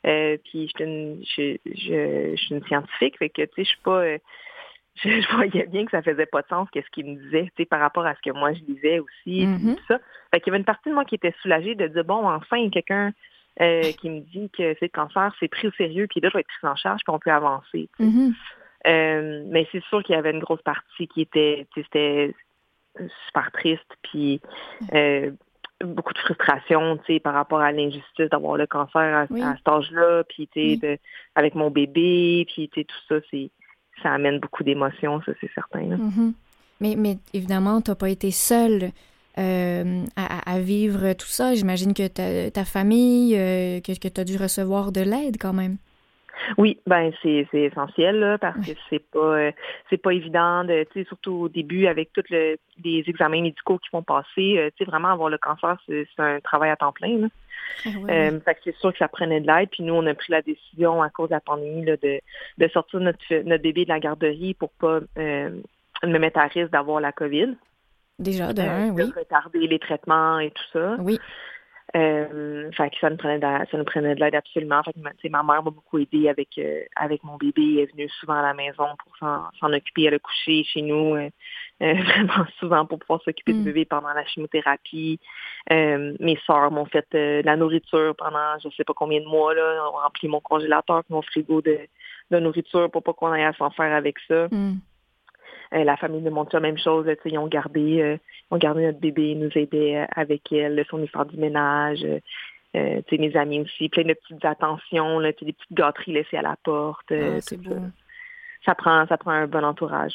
[0.06, 4.02] euh, puis je, je, je, suis une scientifique, fait que tu sais, je suis pas.
[4.02, 4.18] Euh,
[5.02, 7.64] je, voyais bien que ça faisait pas de sens qu'est-ce qu'il me disait, tu sais,
[7.64, 9.76] par rapport à ce que moi je disais aussi, mm-hmm.
[9.76, 9.98] tout ça.
[10.30, 12.68] Fait qu'il y avait une partie de moi qui était soulagée de dire bon, enfin,
[12.68, 13.12] quelqu'un
[13.60, 16.34] euh, qui me dit que c'est le cancer, c'est pris au sérieux, puis là, je
[16.34, 17.88] vais être prise en charge, puis on peut avancer.
[17.98, 18.34] Mhm.
[18.86, 22.34] Euh, mais c'est sûr qu'il y avait une grosse partie qui était, c'était
[23.26, 24.40] super triste, puis
[24.94, 25.30] euh,
[25.84, 29.42] beaucoup de frustration, tu sais, par rapport à l'injustice d'avoir le cancer à, Oui.
[29.42, 30.78] à cet âge-là, puis tu sais, Oui.
[30.78, 30.98] de-
[31.34, 33.50] avec mon bébé, puis tu sais, tout ça, c'est,
[34.02, 35.82] ça amène beaucoup d'émotions, ça c'est certain.
[35.82, 35.96] là.
[35.96, 36.32] Mhm.
[36.80, 38.90] Mais, mais évidemment, tu n'as pas été seule
[39.38, 41.54] euh, à, à- vivre tout ça.
[41.54, 42.08] J'imagine que
[42.50, 45.76] ta, famille, euh, que, que tu as dû recevoir de l'aide quand même.
[46.56, 49.52] Oui, ben c'est essentiel là, parce que c'est pas euh,
[49.90, 53.78] c'est pas évident de tu sais surtout au début avec tous le, les examens médicaux
[53.78, 57.18] qui vont passer, tu sais vraiment avoir le cancer c'est un travail à temps plein.
[57.18, 57.28] Là.
[57.84, 57.88] Ah.
[58.10, 59.70] Euh, fait que c'est sûr que ça prenait de l'aide.
[59.70, 62.20] Puis nous, on a pris la décision à cause de la pandémie là, de,
[62.58, 65.50] de sortir notre, notre bébé de la garderie pour pas euh,
[66.04, 67.56] me mettre à risque d'avoir la COVID.
[68.18, 69.04] Déjà, de un, oui.
[69.16, 70.96] retarder les traitements et tout ça.
[70.98, 71.18] Oui.
[71.96, 74.82] Euh, fait que ça nous prenait de, ça nous prenait de l'aide absolument.
[74.82, 77.76] Fait que ma, mère m'a beaucoup aidé avec euh, avec mon bébé.
[77.76, 80.04] Elle est venue souvent à la maison pour s'en occuper.
[80.04, 81.30] Elle a couché chez nous euh,
[81.80, 83.58] vraiment souvent pour pouvoir s'occuper Mm.
[83.58, 85.18] du bébé pendant la chimiothérapie.
[85.70, 89.54] Mes sœurs m'ont fait de la nourriture pendant je sais pas combien de mois.
[89.54, 89.88] Là.
[89.90, 91.78] On a rempli mon congélateur mon frigo de,
[92.30, 94.48] de nourriture pour pas qu'on aille à s'en faire avec ça.
[94.50, 94.74] Mm.
[95.74, 97.06] Euh, la famille de mon chum, même chose.
[97.24, 98.16] Ils ont gardé, euh,
[98.50, 101.26] ont gardé notre bébé, ils nous aidaient euh, avec elle, là, si on lui faire
[101.26, 102.04] du ménage.
[102.74, 106.56] euh, mes amis aussi, plein de petites attentions, là, des petites gâteries laissées à la
[106.62, 107.10] porte.
[107.12, 107.74] euh, Ah, c'est tout beau.
[107.74, 107.80] ça.
[108.64, 110.14] Ça prend, ça prend un bon entourage.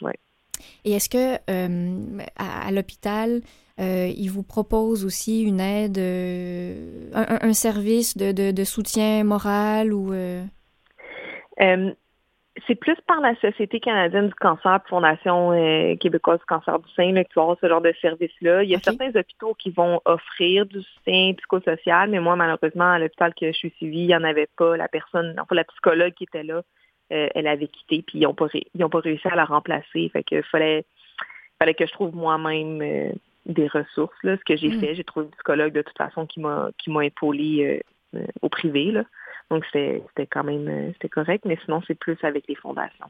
[0.86, 3.42] Et est-ce que euh, à, à l'hôpital,
[3.78, 5.98] ils vous proposent aussi une aide,
[7.14, 10.14] un, un- un service de, de, de soutien moral ou...
[12.68, 17.12] c'est plus par la Société canadienne du cancer, Fondation euh, québécoise du cancer du sein,
[17.12, 18.64] là, que tu vas avoir ce genre de service-là.
[18.64, 23.00] Il y a certains hôpitaux qui vont offrir du soutien psychosocial, mais moi, malheureusement, à
[23.00, 24.78] l'hôpital que je suis suivie, il n'y en avait pas.
[24.78, 26.62] La personne, enfin, la psychologue qui était là,
[27.12, 29.46] euh, elle avait quitté, puis ils n'ont pas, ré- ils ont pas réussi à la
[29.46, 30.10] remplacer.
[30.10, 30.86] Fait que fallait,
[31.60, 33.12] fallait que je trouve moi-même euh,
[33.48, 34.16] des ressources.
[34.24, 34.80] Là, ce que j'ai Mm.
[34.80, 37.82] fait, j'ai trouvé une psychologue de toute façon qui m'a qui m'a épaulé
[38.16, 38.92] euh, au privé.
[38.92, 39.04] Là.
[39.50, 43.10] Donc c'était quand même euh, c'était correct, mais sinon c'est plus avec les fondations.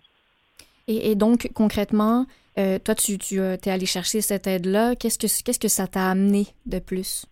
[0.88, 2.25] Et, et donc, concrètement,
[2.57, 4.95] euh, toi, tu, tu es allé chercher cette aide-là.
[4.95, 7.25] Qu'est-ce que, qu'est-ce que ça t'a amené de plus?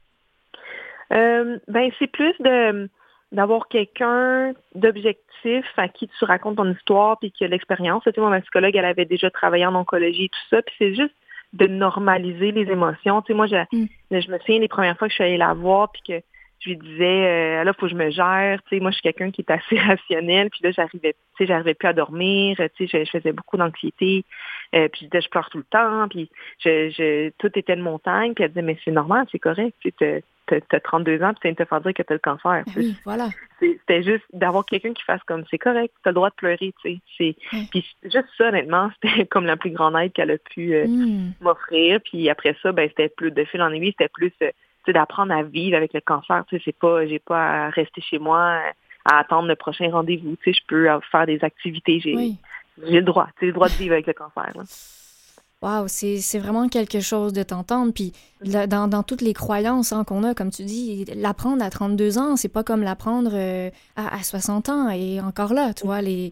[1.11, 2.89] Euh, ben c'est plus de
[3.33, 8.03] d'avoir quelqu'un d'objectif à qui tu racontes ton histoire puis qui a l'expérience.
[8.03, 10.75] Tu sais, moi, ma psychologue, elle avait déjà travaillé en oncologie et tout ça, puis
[10.77, 11.15] c'est juste
[11.53, 13.21] de normaliser les émotions.
[13.21, 13.85] Tu sais, moi, je, Mm.
[14.11, 16.23] je me souviens les premières fois que je suis allée la voir puis que
[16.61, 19.03] je lui disais euh, là faut que je me gère tu sais moi je suis
[19.03, 22.87] quelqu'un qui est assez rationnel puis là j'arrivais tu sais j'arrivais plus à dormir tu
[22.87, 24.23] sais je, je faisais beaucoup d'anxiété
[24.75, 27.81] euh, puis je disais je pleure tout le temps puis je, je tout était de
[27.81, 31.21] montagne puis elle disait mais c'est normal c'est correct tu sais t'as- t'as t'as 32
[31.23, 33.29] ans puis tu viens de te faire dire que t'as le cancer Ben oui, voilà.
[33.59, 36.89] C'était juste d'avoir quelqu'un qui fasse comme c'est correct t'as le droit de pleurer tu
[36.95, 37.65] sais c'est Ouais.
[37.71, 41.31] puis juste ça honnêtement c'était comme la plus grande aide qu'elle a pu euh, Mm.
[41.41, 41.99] m'offrir.
[42.03, 44.49] Puis après ça, ben c'était plus de fil en aiguille, c'était plus euh,
[44.87, 46.43] d'apprendre à vivre avec le cancer.
[46.47, 48.59] Tu sais, c'est pas, j'ai pas à rester chez moi
[49.05, 50.35] à attendre le prochain rendez-vous.
[50.43, 51.99] Tu sais, je peux euh, faire des activités.
[51.99, 52.37] J'ai, Oui.
[52.83, 53.27] j'ai le droit.
[53.35, 54.51] Tu sais, le droit de vivre avec le cancer.
[54.55, 54.63] là.
[55.63, 57.93] Wow, c'est, c'est vraiment quelque chose de t'entendre.
[57.93, 61.69] Puis là, dans, dans toutes les croyances hein, qu'on a, comme tu dis, l'apprendre à
[61.69, 64.89] 32 ans, c'est pas comme l'apprendre euh, à, à 60 ans.
[64.89, 66.31] Et encore là, tu vois, les,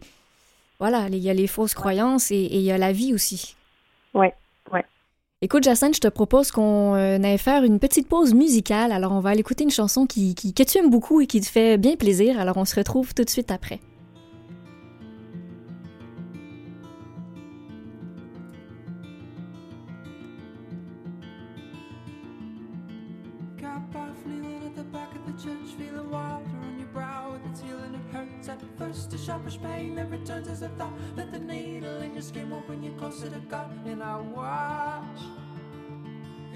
[0.80, 3.14] voilà, les- il y a les fausses croyances et et il y a la vie
[3.14, 3.54] aussi.
[4.14, 4.34] Ouais.
[5.42, 8.92] Écoute, Jacinthe, je te propose qu'on euh, aille faire une petite pause musicale.
[8.92, 11.40] Alors, on va aller écouter une chanson qui, qui- que tu aimes beaucoup et qui
[11.40, 12.38] te fait bien plaisir.
[12.38, 13.80] Alors, on se retrouve tout de suite après.
[29.12, 32.62] A sharpish pain that returns as a thought that the needle in your skin will
[32.66, 33.70] bring you closer to God.
[33.86, 34.89] And I watch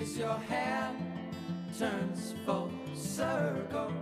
[0.01, 0.97] as your hand
[1.79, 3.93] turns full circle.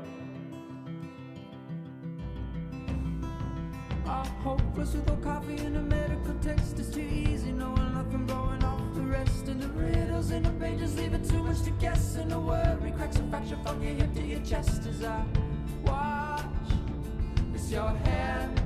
[4.07, 8.27] Our hope was with no coffee and a medical text is too easy, knowing nothing
[8.27, 9.49] going off the rest.
[9.49, 12.17] And the riddles in the pages leave it too much to guess.
[12.17, 15.25] And the worry cracks a fracture from your hip to your chest as I
[15.85, 16.43] watch
[17.55, 18.62] as your hand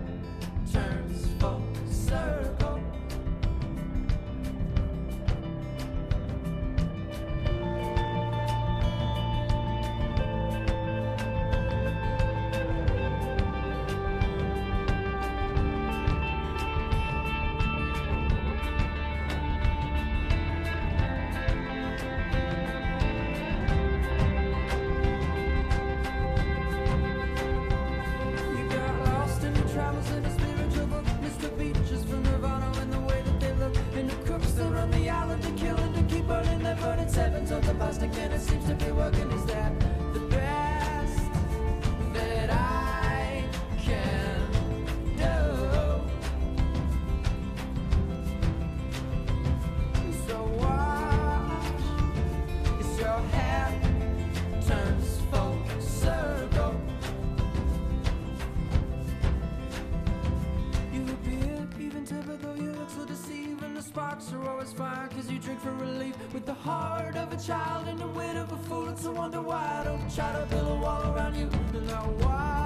[64.20, 66.14] sparks are always fire cause you drink for relief.
[66.32, 69.40] With the heart of a child and the wit of a fool, it's a wonder
[69.40, 71.48] why I don't try to build a wall around you.
[71.74, 72.65] And I watch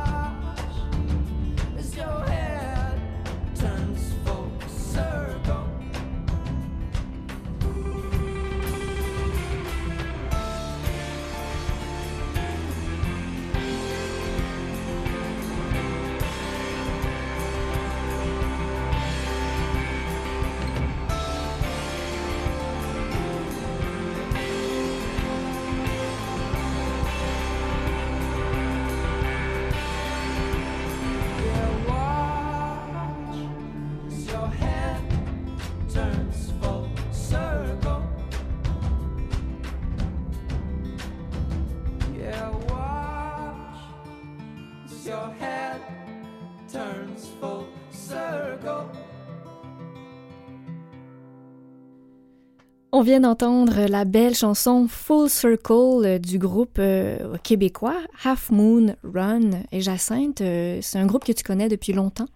[53.01, 57.97] On vient d'entendre la belle chanson Full Circle euh, du groupe euh, québécois
[58.27, 59.63] Half Moon Run.
[59.73, 62.27] Et Jacinthe, euh, c'est un groupe que tu connais depuis longtemps?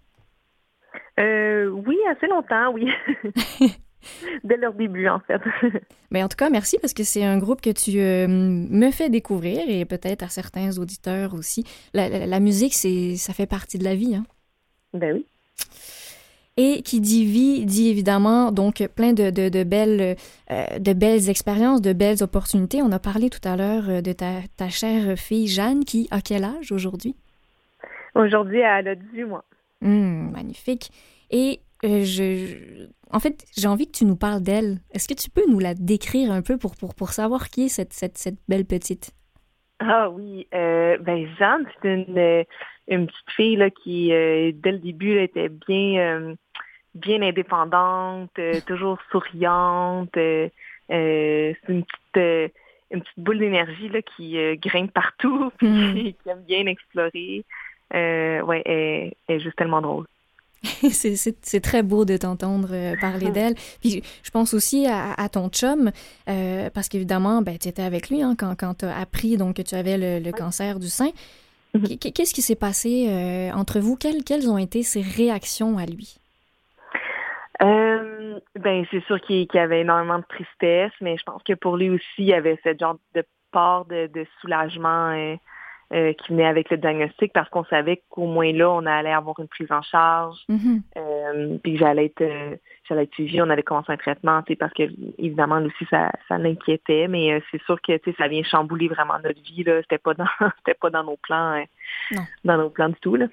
[1.20, 2.88] Euh, oui, assez longtemps, oui.
[4.44, 5.38] Dès leur début, en fait.
[6.10, 9.60] Mais en tout cas, merci parce que c'est un groupe que tu me fais découvrir
[9.68, 11.64] et peut-être à certains auditeurs aussi.
[11.92, 14.14] La, la- la musique, c'est, ça fait partie de la vie.
[14.14, 14.24] Hein?
[14.94, 15.26] ben oui.
[16.56, 20.16] Et qui dit vie, dit évidemment donc plein de, de, de belles,
[20.52, 22.80] euh, de belles expériences, de belles opportunités.
[22.80, 26.20] On a parlé tout à l'heure euh, de ta, ta chère fille Jeanne qui a
[26.20, 27.16] quel âge aujourd'hui?
[28.14, 29.44] Aujourd'hui, elle a 18 mois.
[29.82, 30.90] Hum, magnifique.
[31.32, 34.78] Et euh, je, je- en fait, j'ai envie que tu nous parles d'elle.
[34.92, 37.68] Est-ce que tu peux nous la décrire un peu pour, pour, pour savoir qui est
[37.68, 39.10] cette, cette, cette belle petite?
[39.80, 42.44] Ah oui, euh, ben Jeanne, c'est une,
[42.88, 46.36] une petite fille là, qui, euh, dès le début, là, était bien,
[46.94, 50.16] bien indépendante, euh, toujours souriante.
[50.16, 50.48] euh,
[50.90, 52.52] euh, c'est une petite,
[52.90, 55.94] une petite boule d'énergie là, qui grimpe partout, puis Mhm.
[56.12, 57.44] qui aime bien explorer.
[57.92, 60.06] Ouais, elle, elle est juste tellement drôle.
[60.90, 63.54] c'est, très beau de t'entendre parler d'elle.
[63.80, 65.90] Puis je pense aussi à, à ton chum,
[66.28, 69.56] euh, parce qu'évidemment, ben, tu étais avec lui hein, quand, quand tu as appris donc,
[69.56, 71.10] que tu avais le, le cancer du sein.
[71.74, 71.98] Mhm.
[71.98, 73.96] Qu- Qu'est-ce qui s'est passé euh, entre vous?
[73.96, 76.16] Quelles, quelles ont été ses réactions à lui?
[77.62, 81.76] Euh, ben c'est sûr qu'il y avait énormément de tristesse, mais je pense que pour
[81.76, 85.36] lui aussi, il y avait ce genre de part de, de soulagement euh,
[85.92, 89.38] euh, qui venait avec le diagnostic parce qu'on savait qu'au moins là, on allait avoir
[89.38, 90.82] une prise en charge, Mhm.
[90.96, 92.56] euh, puis que j'allais être euh,
[92.88, 94.82] j'allais être suivie, on allait commencer un traitement, tu sais, parce que
[95.18, 98.42] évidemment lui aussi ça, ça l'inquiétait, mais euh, c'est sûr que tu sais, ça vient
[98.42, 100.26] chambouler vraiment notre vie là, c'était pas dans
[100.58, 101.62] c'était pas dans nos plans,
[102.10, 102.22] Non.
[102.44, 103.26] dans nos plans du tout là.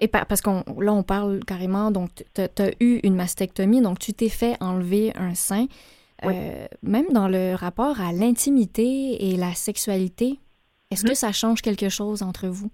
[0.00, 3.98] Et pa- parce qu'on là, on parle carrément, donc tu as eu une mastectomie, donc
[3.98, 5.66] tu t'es fait enlever un sein.
[6.24, 6.34] Oui.
[6.36, 10.38] Euh, même dans le rapport à l'intimité et la sexualité,
[10.90, 12.70] est-ce que ça change quelque chose entre vous?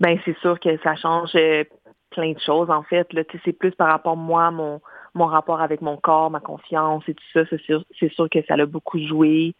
[0.00, 1.64] Ben c'est sûr que ça change euh,
[2.10, 3.06] plein de choses en fait.
[3.44, 4.80] C'est plus par rapport à moi, mon
[5.14, 7.40] mon rapport avec mon corps, ma confiance et tout ça.
[7.50, 9.54] C'est sûr, c'est sûr que ça l'a beaucoup joué.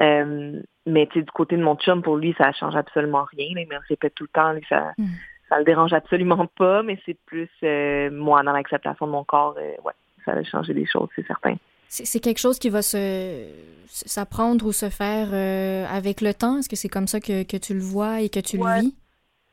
[0.00, 3.48] Euh, mais du côté de mon chum, pour lui, ça change absolument rien.
[3.54, 3.60] Là.
[3.62, 4.52] Il me répète tout le temps.
[4.52, 5.06] Lui, ça, Mm.
[5.50, 6.82] Ça le dérange absolument pas.
[6.82, 9.56] Mais c'est plus euh, moi dans l'acceptation de mon corps.
[9.58, 9.92] euh, ouais,
[10.24, 11.56] ça a changé des choses, c'est certain.
[11.88, 13.44] C'est quelque chose qui va se
[13.86, 16.58] s'apprendre ou se faire euh, avec le temps?
[16.58, 18.76] Est-ce que c'est comme ça que, que tu le vois et que tu Ouais.
[18.76, 18.94] le vis?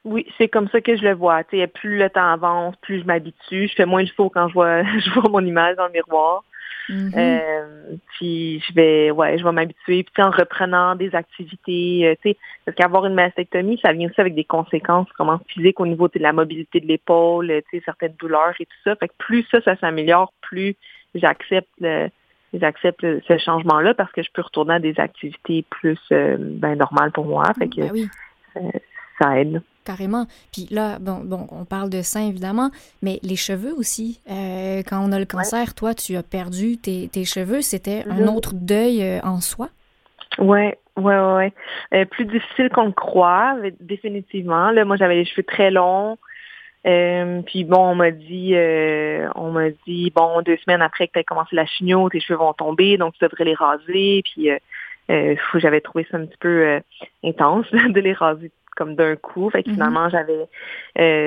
[0.05, 1.43] Oui, c'est comme ça que je le vois.
[1.43, 3.67] Plus le temps avance, plus je m'habitue.
[3.67, 6.43] Je fais moins le faux quand je vois, je vois mon image dans le miroir.
[6.89, 7.11] Mhm.
[7.15, 10.03] Euh, puis je vais, ouais, je vais m'habituer.
[10.03, 14.21] Puis en reprenant des activités, euh, tu sais, parce qu'avoir une mastectomie, ça vient aussi
[14.21, 17.83] avec des conséquences vraiment physiques au niveau de la mobilité de l'épaule, euh, tu sais,
[17.85, 18.95] certaines douleurs et tout ça.
[18.95, 20.75] Fait que plus ça, ça s'améliore, plus
[21.15, 21.69] j'accepte
[22.53, 27.11] j'accepte ce changement-là parce que je peux retourner à des activités plus euh, ben, normales
[27.11, 27.43] pour moi.
[27.59, 28.09] Fait que Ben oui.
[29.21, 29.61] ça aide.
[29.87, 30.25] Carrément.
[30.51, 32.71] Puis là, bon, bon, on parle de sein, évidemment,
[33.01, 34.19] mais les cheveux aussi.
[34.29, 37.61] Euh, quand on a le cancer, toi, tu as perdu tes, tes cheveux.
[37.61, 38.35] C'était un Mhm.
[38.35, 39.69] autre deuil euh, en soi?
[40.39, 41.33] Ouais, ouais, ouais.
[41.35, 41.53] ouais.
[41.93, 44.71] Euh, plus difficile qu'on le croit, définitivement.
[44.71, 46.17] Là, moi, j'avais les cheveux très longs.
[46.85, 51.13] Euh, puis bon, on m'a dit, euh, on m'a dit, bon, deux semaines après que
[51.13, 54.21] tu as commencé la chigno, tes cheveux vont tomber, donc tu devrais les raser.
[54.25, 54.49] Puis
[55.09, 56.79] euh, j'avais trouvé ça un petit peu
[57.23, 59.49] intense de les raser comme d'un coup.
[59.49, 59.73] Fait que mm-hmm.
[59.73, 60.47] finalement, j'avais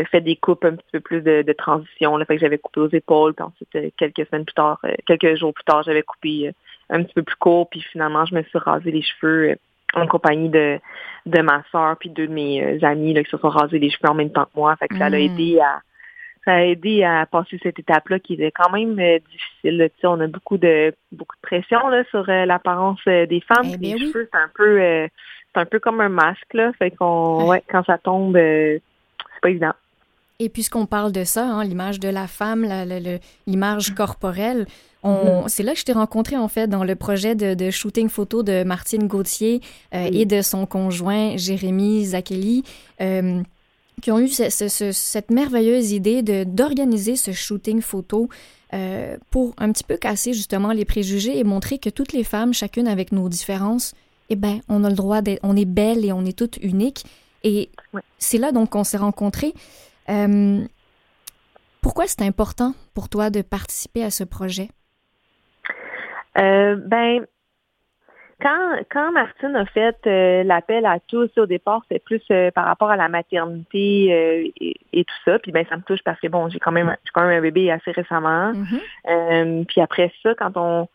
[0.07, 2.17] fait des coupes un petit peu plus de, de transition.
[2.17, 3.35] Là, fait que j'avais coupé aux épaules.
[3.35, 6.53] Puis ensuite, quelques semaines plus tard, quelques jours plus tard, j'avais coupé
[6.89, 7.69] un petit peu plus court.
[7.69, 9.57] Puis finalement, je me suis rasé les cheveux
[9.95, 10.79] en compagnie de,
[11.27, 13.91] de ma soeur puis deux de mes euh, amis là, qui se sont rasés les
[13.91, 14.77] cheveux en même temps que moi.
[14.77, 15.15] Fait que ça a mm.
[15.15, 15.81] aidé à
[16.47, 19.91] ça a aidé à passer cette étape-là qui était quand même euh, difficile.
[20.01, 23.73] Tu on a beaucoup de beaucoup de pression là, sur euh, l'apparence des femmes.
[23.75, 25.09] Eh les cheveux, c'est un peu
[25.53, 26.73] c'est un peu comme un masque là.
[26.79, 28.83] Fait qu'on ouais, quand ça tombe, c'est
[29.43, 29.73] pas évident.
[30.39, 32.67] Et puisqu'on parle de ça, hein, l'image de la femme,
[33.47, 34.67] l'image corporelle,
[35.05, 35.49] Mm-hmm.
[35.49, 38.65] C'est là que je t'ai rencontré en fait dans le projet de, shooting photo de
[38.65, 39.61] Martine Gauthier
[39.95, 42.65] euh, et de son conjoint Jérémy Zakeli.
[43.01, 43.43] Euh,
[44.03, 48.31] qui ont eu cette merveilleuse idée d'organiser ce shooting photo
[48.73, 52.55] euh, pour un petit peu casser justement les préjugés et montrer que toutes les femmes,
[52.55, 53.95] chacune avec nos différences,
[54.31, 57.05] eh ben, on a le droit d'être, on est belle et on est toutes uniques.
[57.43, 57.71] Et
[58.19, 59.53] c'est là donc qu'on s'est rencontrés.
[61.83, 64.69] pourquoi c'est important pour toi de participer à ce projet?
[66.39, 67.27] Euh, ben,
[68.41, 72.65] quand, quand Martine a fait euh, l'appel à tous, au départ, c'était plus euh, par
[72.65, 74.53] rapport à la maternité
[74.93, 75.39] et, tout ça.
[75.39, 77.43] Puis ben, ça me touche parce que bon, j'ai quand même j'ai quand même un
[77.43, 78.53] bébé assez récemment.
[78.53, 79.67] Mm-hmm.
[79.67, 80.89] puis après ça, quand on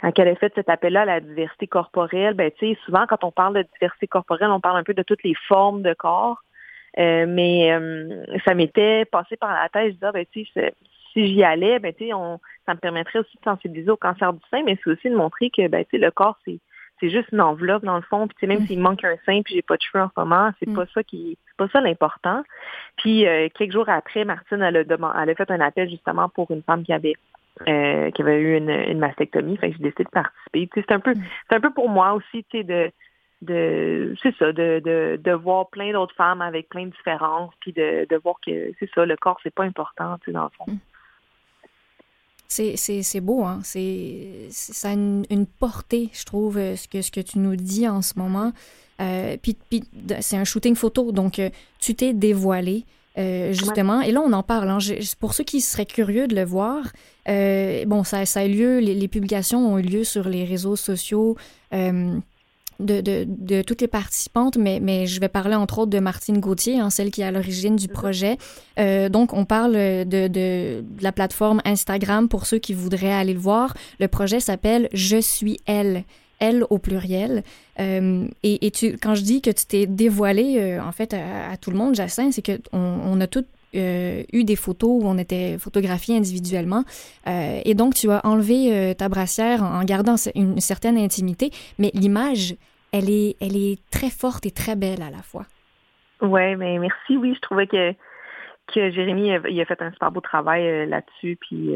[0.00, 3.22] quand elle a fait cet appel-là à la diversité corporelle, ben tu sais, souvent quand
[3.24, 6.42] on parle de diversité corporelle, on parle un peu de toutes les formes de corps.
[6.96, 7.70] mais
[8.44, 10.74] ça m'était passé par la tête, je disais, ah, ben, tu sais,
[11.12, 14.62] si j'y allais, ben, on, ça me permettrait aussi de sensibiliser au cancer du sein,
[14.64, 16.58] mais c'est aussi de montrer que ben, le corps, c'est
[17.00, 18.28] c'est juste une enveloppe dans le fond.
[18.28, 18.66] Puis même mm.
[18.66, 20.74] s'il manque un sein puis j'ai pas de cheveux en ce moment, c'est mm.
[20.74, 22.42] pas ça qui c'est pas ça l'important.
[22.96, 26.50] Puis euh, quelques jours après, Martine elle a, elle a fait un appel justement pour
[26.50, 27.14] une femme qui avait
[27.68, 29.56] euh, qui avait eu une, mastectomie.
[29.56, 30.68] Fait j'ai décidé de participer.
[30.74, 31.14] c'est un peu
[31.50, 32.90] un peu pour moi aussi, tu sais, de
[33.42, 37.72] de c'est ça, de, de, de voir plein d'autres femmes avec plein de différences, puis
[37.72, 40.50] de, de voir que c'est ça, le corps, c'est pas important, tu sais, dans le
[40.50, 40.78] fond.
[42.48, 43.60] C'est beau, hein?
[43.62, 47.88] C'est, ça a une, portée, je trouve, euh, ce que, ce que tu nous dis
[47.88, 48.52] en ce moment.
[49.00, 49.56] Euh, puis,
[50.20, 51.40] c'est un shooting photo, donc
[51.78, 52.84] tu t'es dévoilé,
[53.52, 54.00] justement.
[54.00, 54.70] Et là, on en parle.
[54.70, 54.78] Hein.
[55.18, 56.84] pour ceux qui seraient curieux de le voir,
[57.26, 61.36] bon, ça, ça a lieu, les, les, publications ont eu lieu sur les réseaux sociaux
[62.80, 66.40] de, de, de, toutes les participantes, mais, mais je vais parler entre autres de Martine
[66.40, 67.92] Gauthier, hein, celle qui est à l'origine du mhm.
[67.92, 68.38] projet.
[68.78, 73.40] Euh, donc, on parle de, de, la plateforme Instagram pour ceux qui voudraient aller le
[73.40, 73.74] voir.
[73.98, 76.04] Le projet s'appelle Je suis elle.
[76.40, 77.42] Elle au pluriel.
[77.78, 78.70] Euh, et,
[79.02, 82.32] quand je dis que tu t'es dévoilé, euh, en fait, à, tout le monde, Jacinthe,
[82.32, 86.84] c'est qu'on on a toutes euh, eu des photos où on était photographiés individuellement.
[87.26, 92.54] Et donc, tu as enlevé ta brassière en, gardant une, certaine intimité, mais l'image,
[92.92, 95.44] elle est, elle est très forte et très belle à la fois.
[96.22, 97.16] Oui, mais merci.
[97.16, 97.92] Oui, je trouvais que,
[98.74, 101.38] que Jérémy il a fait un super beau travail là-dessus.
[101.40, 101.70] Puis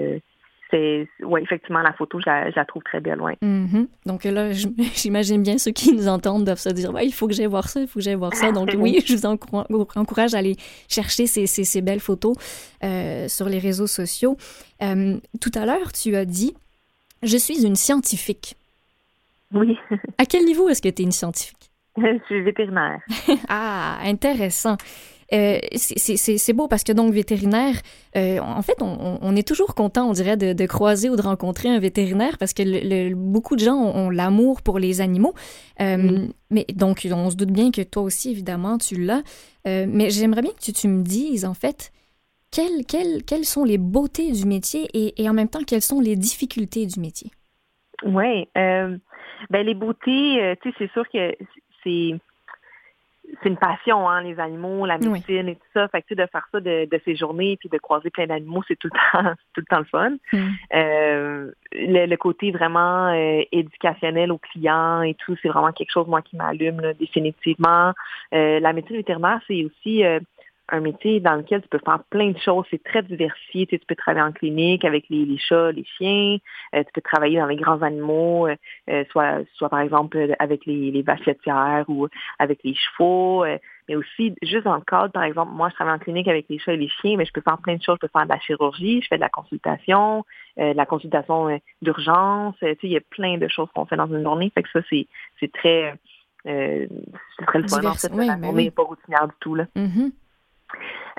[0.74, 3.36] c'est ouais, effectivement, la photo, je la, trouve très belle, ouais.
[3.42, 3.86] Mm-hmm.
[4.06, 4.52] Donc là,
[4.94, 7.68] j'imagine bien ceux qui nous entendent doivent se dire ouais, il faut que j'aille voir
[7.68, 8.50] ça, il faut que j'aille voir ça.
[8.52, 10.56] Donc oui, je vous encourage à aller
[10.88, 12.34] chercher ces, ces, belles photos
[12.82, 14.36] euh, sur les réseaux sociaux.
[14.82, 16.54] Euh, tout à l'heure, tu as dit
[17.22, 18.56] je suis une scientifique.
[19.52, 19.78] Oui.
[20.18, 21.70] à quel niveau est-ce que tu es une scientifique?
[21.96, 22.98] Je suis vétérinaire.
[23.48, 24.76] ah, intéressant.
[25.32, 27.76] Euh, c'est beau parce que donc vétérinaire,
[28.16, 31.78] euh, en fait, on, est toujours content, on dirait, de, croiser ou de rencontrer un
[31.78, 35.34] vétérinaire parce que beaucoup de gens ont, l'amour pour les animaux.
[35.80, 39.22] Euh, mais donc, on se doute bien que toi aussi, évidemment, tu l'as.
[39.64, 41.92] mais j'aimerais bien que tu, me dises, en fait,
[42.52, 46.00] quelles, quelles, quelles, sont les beautés du métier et, et, en même temps, quelles sont
[46.00, 47.30] les difficultés du métier?
[48.04, 48.48] Oui.
[48.54, 49.00] ben,
[49.50, 51.34] les beautés, tu sais, c'est sûr que
[51.82, 52.12] c'est
[53.44, 55.86] c'est une passion, hein, les animaux, la médecine et tout ça.
[55.88, 58.76] Fait que, de faire ça de, de ces journées puis de croiser plein d'animaux, c'est
[58.76, 60.10] tout le temps, tout le temps le fun.
[60.32, 60.50] Mm.
[60.74, 66.22] Euh, le, côté vraiment euh, éducationnel aux clients et tout, c'est vraiment quelque chose, moi,
[66.22, 67.92] qui m'allume, définitivement.
[68.32, 70.02] Euh, la médecine vétérinaire, c'est aussi
[70.70, 72.64] un métier dans lequel tu peux faire plein de choses.
[72.70, 73.66] C'est très diversifié.
[73.66, 76.38] Tu, peux travailler en clinique avec les, chats, les chiens.
[76.74, 78.56] Euh, tu peux travailler dans les grands animaux, euh,
[78.88, 81.28] euh, soit, soit par exemple avec les, les vaches
[81.88, 82.08] ou
[82.38, 83.44] avec les chevaux.
[83.88, 86.58] mais aussi, juste dans le cadre, par exemple, moi, je travaille en clinique avec les
[86.58, 87.96] chats et les chiens, mais je peux faire plein de choses.
[88.00, 90.24] Je peux faire de la chirurgie, je fais de la consultation,
[90.56, 92.54] de la consultation d'urgence.
[92.60, 94.50] Tu sais, il y a plein de choses qu'on fait dans une journée.
[94.54, 95.06] Fait que ça, c'est,
[95.40, 95.94] c'est très...
[96.44, 96.88] c'est
[97.46, 98.10] très le fun, en fait.
[98.12, 99.66] on n'est pas routinière du tout, là.
[99.76, 100.12] Mm-hmm.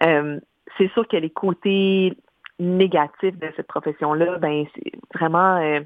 [0.03, 0.39] Euh,
[0.77, 2.17] c'est sûr que les côtés
[2.59, 5.81] négatifs de cette profession-là, ben c'est vraiment euh,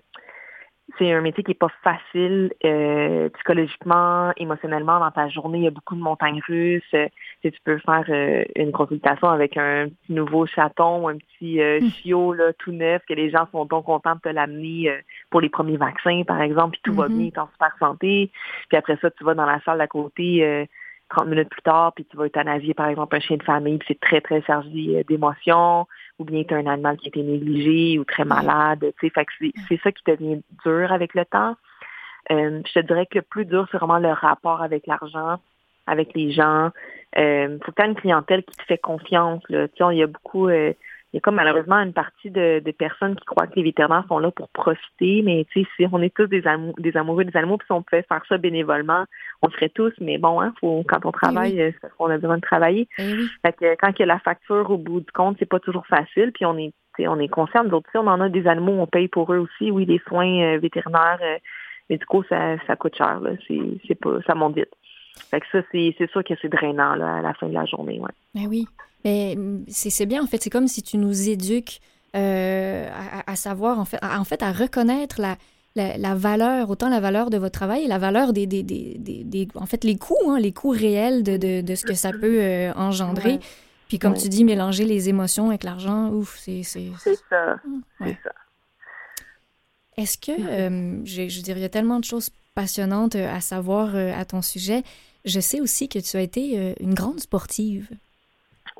[0.97, 5.59] c'est un métier qui est pas facile euh, psychologiquement, émotionnellement dans ta journée.
[5.59, 6.83] Il y a beaucoup de montagnes russes.
[6.95, 7.07] Euh,
[7.43, 11.79] tu peux faire euh, une consultation avec un petit nouveau chaton ou un petit euh,
[11.79, 11.89] Mm.
[11.89, 14.91] chiot là, tout neuf que les gens sont donc contents de te l'amener
[15.29, 17.17] pour les premiers vaccins, par exemple, puis tout va Mhm.
[17.17, 18.31] bien, t'es en super santé.
[18.67, 20.65] Puis après ça, tu vas dans la salle d'à côté euh,
[21.09, 23.87] 30 minutes plus tard, puis tu vas euthanasier, par exemple, un chien de famille, puis
[23.89, 25.87] c'est très, très chargé euh, d'émotions
[26.19, 28.85] ou bien tu as un animal qui a été négligé ou très malade.
[28.99, 31.55] Tu sais, c'est, c'est ça qui devient dur avec le temps.
[32.31, 35.37] Euh, je te dirais que le plus dur, c'est vraiment le rapport avec l'argent,
[35.87, 36.69] avec les gens.
[37.17, 39.41] Euh, faut que tu aies une clientèle qui te fait confiance.
[39.49, 39.67] Là.
[39.69, 40.73] Tu sais, il y a beaucoup, euh,
[41.11, 44.05] il y a comme malheureusement une partie de, de personnes qui croient que les vétérinaires
[44.07, 47.25] sont là pour profiter, mais tu sais, si on est tous des, amou- des amoureux
[47.25, 49.05] des animaux, puis si on pouvait faire ça bénévolement,
[49.41, 52.11] on le ferait tous, mais bon, hein, faut, quand on travaille, euh, c'est parce qu'on
[52.11, 52.87] a besoin de travailler.
[52.99, 53.27] Eh oui.
[53.43, 55.87] Fait que quand il y a la facture au bout du compte, c'est pas toujours
[55.87, 56.31] facile.
[56.31, 57.89] Puis on est, on est conscient d'autres.
[57.95, 59.71] On en a des animaux, on paye pour eux aussi.
[59.71, 61.37] Oui, les soins euh, vétérinaires euh,
[61.89, 63.19] médicaux, ça, ça coûte cher.
[63.19, 63.31] Là.
[63.47, 64.73] C'est, pas, ça monte vite.
[65.31, 67.99] Fait que ça, c'est, sûr que c'est drainant là, à la fin de la journée.
[67.99, 68.11] Ouais.
[68.35, 68.67] Ben oui.
[69.05, 69.37] Mais
[69.69, 70.41] c'est bien, en fait.
[70.43, 71.79] C'est comme si tu nous éduques
[72.15, 72.89] euh,
[73.27, 75.37] à, savoir, en fait, à, en fait, à reconnaître la,
[75.75, 78.97] la, la valeur, autant la valeur de votre travail et la valeur des, des, des,
[78.97, 82.11] des, en fait, les coûts, hein, les coûts réels de, de, de ce que ça
[82.11, 83.33] peut euh, engendrer.
[83.33, 83.39] Ouais.
[83.87, 84.19] Puis comme Ouais.
[84.19, 86.63] tu dis, mélanger les émotions avec l'argent, ouf, c'est...
[86.63, 86.91] c'est-
[87.29, 87.55] ça.
[87.99, 88.17] Ouais.
[88.17, 88.33] C'est ça.
[89.97, 93.95] Est-ce que, euh, je, je dirais, il y a tellement de choses passionnantes à savoir
[93.95, 94.83] à ton sujet.
[95.25, 97.89] Je sais aussi que tu as été une grande sportive.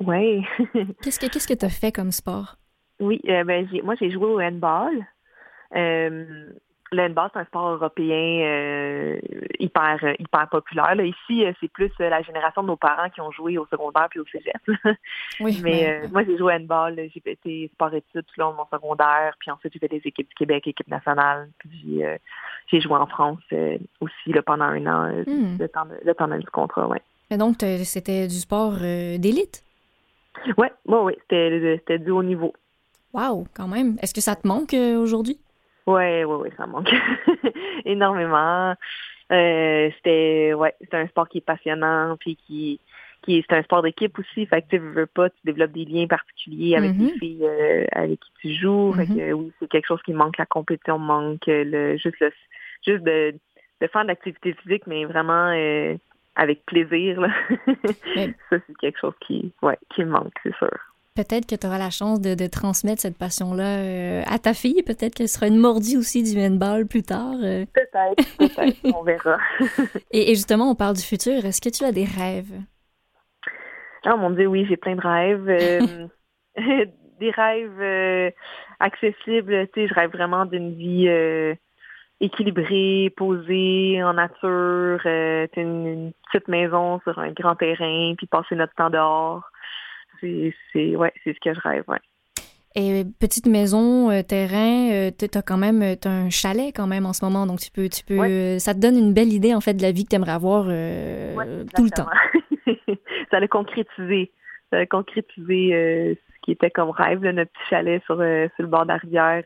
[0.04, 0.40] Ouais.
[1.02, 2.56] Qu'est-ce que qu'est-ce que tu as fait comme sport?
[3.00, 5.06] Oui, euh, ben, j'ai, moi, j'ai joué au handball.
[5.76, 6.46] Euh,
[6.92, 9.20] le handball, c'est un sport européen euh,
[9.60, 10.94] hyper euh, hyper populaire.
[10.96, 11.04] Là.
[11.04, 14.24] Ici, c'est plus la génération de nos parents qui ont joué au secondaire puis au
[14.26, 14.56] cégep.
[15.40, 16.96] Oui, Mais moi, j'ai joué au handball.
[17.14, 17.38] J'ai fait
[17.74, 19.34] sport-études tout le long de mon secondaire.
[19.38, 21.48] Puis ensuite, j'ai fait des équipes du Québec, équipe nationale.
[21.58, 22.02] Puis
[22.72, 23.38] j'ai joué en France
[24.00, 25.56] aussi là, pendant un an, Hmm.
[25.58, 26.88] le, temps, de- le temps même du contrat.
[26.88, 29.62] Ouais, mais donc, c'était du sport d'élite?
[30.58, 32.52] Ouais, ouais, ouais c'était, c'était du haut niveau.
[33.12, 33.96] Wow, quand même.
[34.02, 35.38] Est-ce que ça te manque euh, aujourd'hui?
[35.86, 36.90] Ouais, ouais, ouais, ça manque
[37.84, 38.74] énormément.
[39.32, 42.80] Euh, c'était, ouais, c'est un sport qui est passionnant, puis qui,
[43.22, 44.46] qui c'est un sport d'équipe aussi.
[44.46, 48.20] Fait que tu veux pas, tu développes des liens particuliers avec les filles euh, avec
[48.20, 48.92] qui tu joues.
[48.94, 49.16] Fait Mhm.
[49.16, 50.38] que oui, c'est quelque chose qui manque.
[50.38, 52.30] La compétition manque, le juste le,
[52.86, 53.34] juste de,
[53.80, 55.94] de faire de l'activité physique, mais vraiment euh,
[56.36, 57.20] avec plaisir.
[57.20, 57.28] Là.
[58.16, 60.70] Mais- Ça, c'est quelque chose qui, ouais, qui me manque, c'est sûr.
[61.16, 64.82] Peut-être que tu auras la chance de, de transmettre cette passion-là euh, à ta fille.
[64.84, 67.34] Peut-être qu'elle sera une mordie aussi du handball plus tard.
[67.42, 67.66] euh.
[67.74, 69.36] Peut-être, peut-être, on verra.
[70.12, 71.44] Et, et justement, on parle du futur.
[71.44, 72.52] Est-ce que tu as des rêves?
[74.06, 75.48] Oh mon Dieu, oui, j'ai plein de rêves.
[75.48, 76.06] euh,
[77.18, 78.32] des rêves
[78.78, 79.66] accessibles.
[79.74, 81.06] Tu sais, je rêve vraiment d'une vie
[82.20, 85.00] équilibrée, posée, en nature.
[85.06, 89.42] Euh, une, une petite maison sur un grand terrain, puis passer notre temps dehors.
[90.20, 91.98] C'est, ouais, c'est ce que je rêve, ouais.
[92.76, 97.12] Et petite maison, euh, terrain, euh, t'as quand même euh, un chalet quand même en
[97.12, 98.58] ce moment, donc tu peux tu peux Ouais.
[98.60, 100.66] ça te donne une belle idée en fait de la vie que tu aimerais avoir
[100.66, 102.06] Ouais, tout le temps.
[103.30, 104.30] ça allait concrétiser.
[104.70, 108.22] Ça allait concrétiser ce qui était comme rêve, là, notre petit chalet sur, sur
[108.62, 109.42] le bord de la rivière,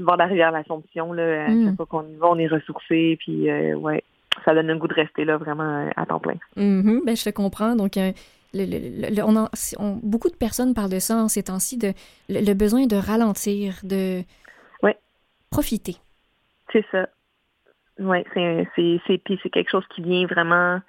[0.00, 1.12] sur le bord de la rivière l'Assomption.
[1.12, 1.66] Là, Mm.
[1.66, 4.02] chaque fois qu'on y va, on est ressourcé, puis euh, ouais,
[4.44, 6.36] ça donne un goût de rester là vraiment euh, à temps plein.
[6.56, 7.76] Mhm, ben, je te comprends.
[7.76, 8.12] Donc, euh,
[8.54, 11.28] le- le- le- le- on en- si- on- beaucoup de personnes parlent de ça en
[11.28, 11.92] ces temps-ci, de
[12.28, 14.22] le, besoin de ralentir, de
[14.82, 14.96] Ouais.
[15.50, 15.96] profiter.
[16.72, 17.08] C'est ça.
[17.98, 20.80] Ouais, c'est c'est c'est puis c'est quelque chose qui vient vraiment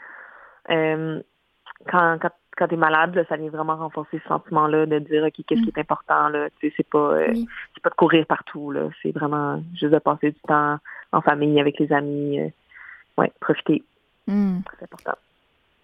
[0.69, 1.21] euh,
[1.91, 2.31] quand quand
[2.61, 5.63] quand t'es malade, là, ça vient vraiment renforcer ce sentiment-là de dire ok qu'est-ce Mm.
[5.65, 6.47] qui est important là?
[6.59, 7.33] Tu sais, c'est pas euh,
[7.73, 8.89] c'est pas de courir partout là.
[9.01, 10.77] C'est vraiment juste de passer du temps
[11.11, 12.39] en famille avec les amis.
[12.39, 12.49] euh,
[13.17, 13.83] ouais, profiter,
[14.27, 14.59] Hmm.
[14.77, 15.17] c'est important.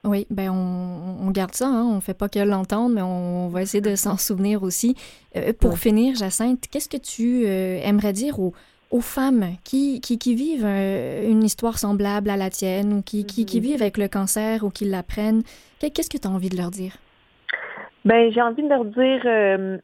[0.04, 1.84] Oui, ben on, on garde ça, hein.
[1.92, 4.96] on fait pas que l'entendre, mais on va essayer de s'en souvenir aussi.
[5.36, 5.76] Euh, pour Ouais.
[5.76, 8.54] finir, Jacinthe, qu'est-ce que tu euh, aimerais dire aux,
[8.92, 13.26] aux femmes qui, qui, qui vivent euh, une histoire semblable à la tienne ou qui,
[13.26, 13.64] qui, qui Mhm.
[13.64, 15.44] vivent avec le cancer ou qui l'apprennent?
[15.80, 16.94] Qu'est- Qu'est-ce que tu as envie de leur dire?
[18.06, 19.78] Ben, j'ai envie de leur dire euh,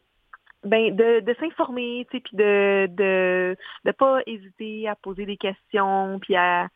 [0.64, 5.38] ben de, de s'informer, tu sais, puis de, de de pas hésiter à poser des
[5.38, 6.68] questions, puis à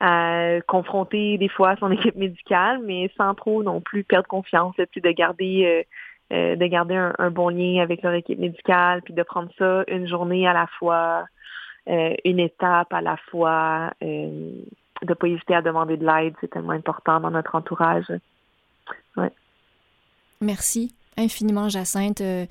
[0.00, 5.00] à confronter des fois son équipe médicale, mais sans trop non plus perdre confiance, puis
[5.00, 5.64] de garder
[6.32, 9.50] euh, euh, de garder un, un bon lien avec leur équipe médicale, puis de prendre
[9.58, 11.24] ça une journée à la fois,
[11.88, 14.52] euh, une étape à la fois, euh,
[15.02, 18.12] de pas hésiter à demander de l'aide, c'est tellement important dans notre entourage.
[20.40, 20.94] Merci.
[21.16, 22.46] infiniment, Jacinthe, euh,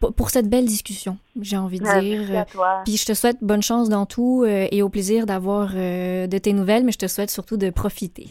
[0.00, 2.20] pour, cette belle discussion, j'ai envie de dire.
[2.20, 2.80] Merci à toi.
[2.84, 6.84] Puis je te souhaite bonne chance dans tout et au plaisir d'avoir de tes nouvelles,
[6.84, 8.28] mais je te souhaite surtout de profiter.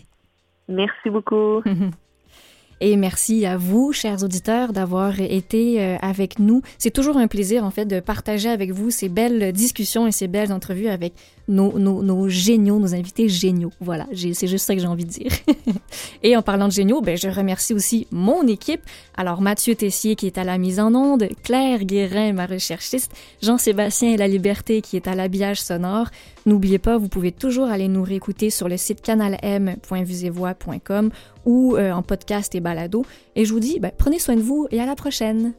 [0.68, 1.62] Merci beaucoup.
[2.80, 6.62] Et merci à vous, chers auditeurs, d'avoir été euh, avec nous.
[6.78, 10.28] C'est toujours un plaisir, en fait, de partager avec vous ces belles discussions et ces
[10.28, 11.14] belles entrevues avec
[11.48, 13.72] nos, nos, géniaux, nos invités géniaux.
[13.80, 15.32] Voilà, c'est juste ça que j'ai envie de dire.
[16.24, 18.82] et en parlant de géniaux, ben, je remercie aussi mon équipe.
[19.16, 24.18] Alors, Mathieu Tessier qui est à la mise en onde, Claire Guérin, ma recherchiste, Jean-Sébastien
[24.18, 26.08] La Liberté qui est à l'habillage sonore.
[26.45, 31.12] N'oubliez pas, vous pouvez toujours aller nous réécouter sur le site canalm.vusevoix.com
[31.45, 33.06] ou euh, en podcast et balado.
[33.36, 35.54] Et je vous dis, ben, prenez soin de vous et à la prochaine.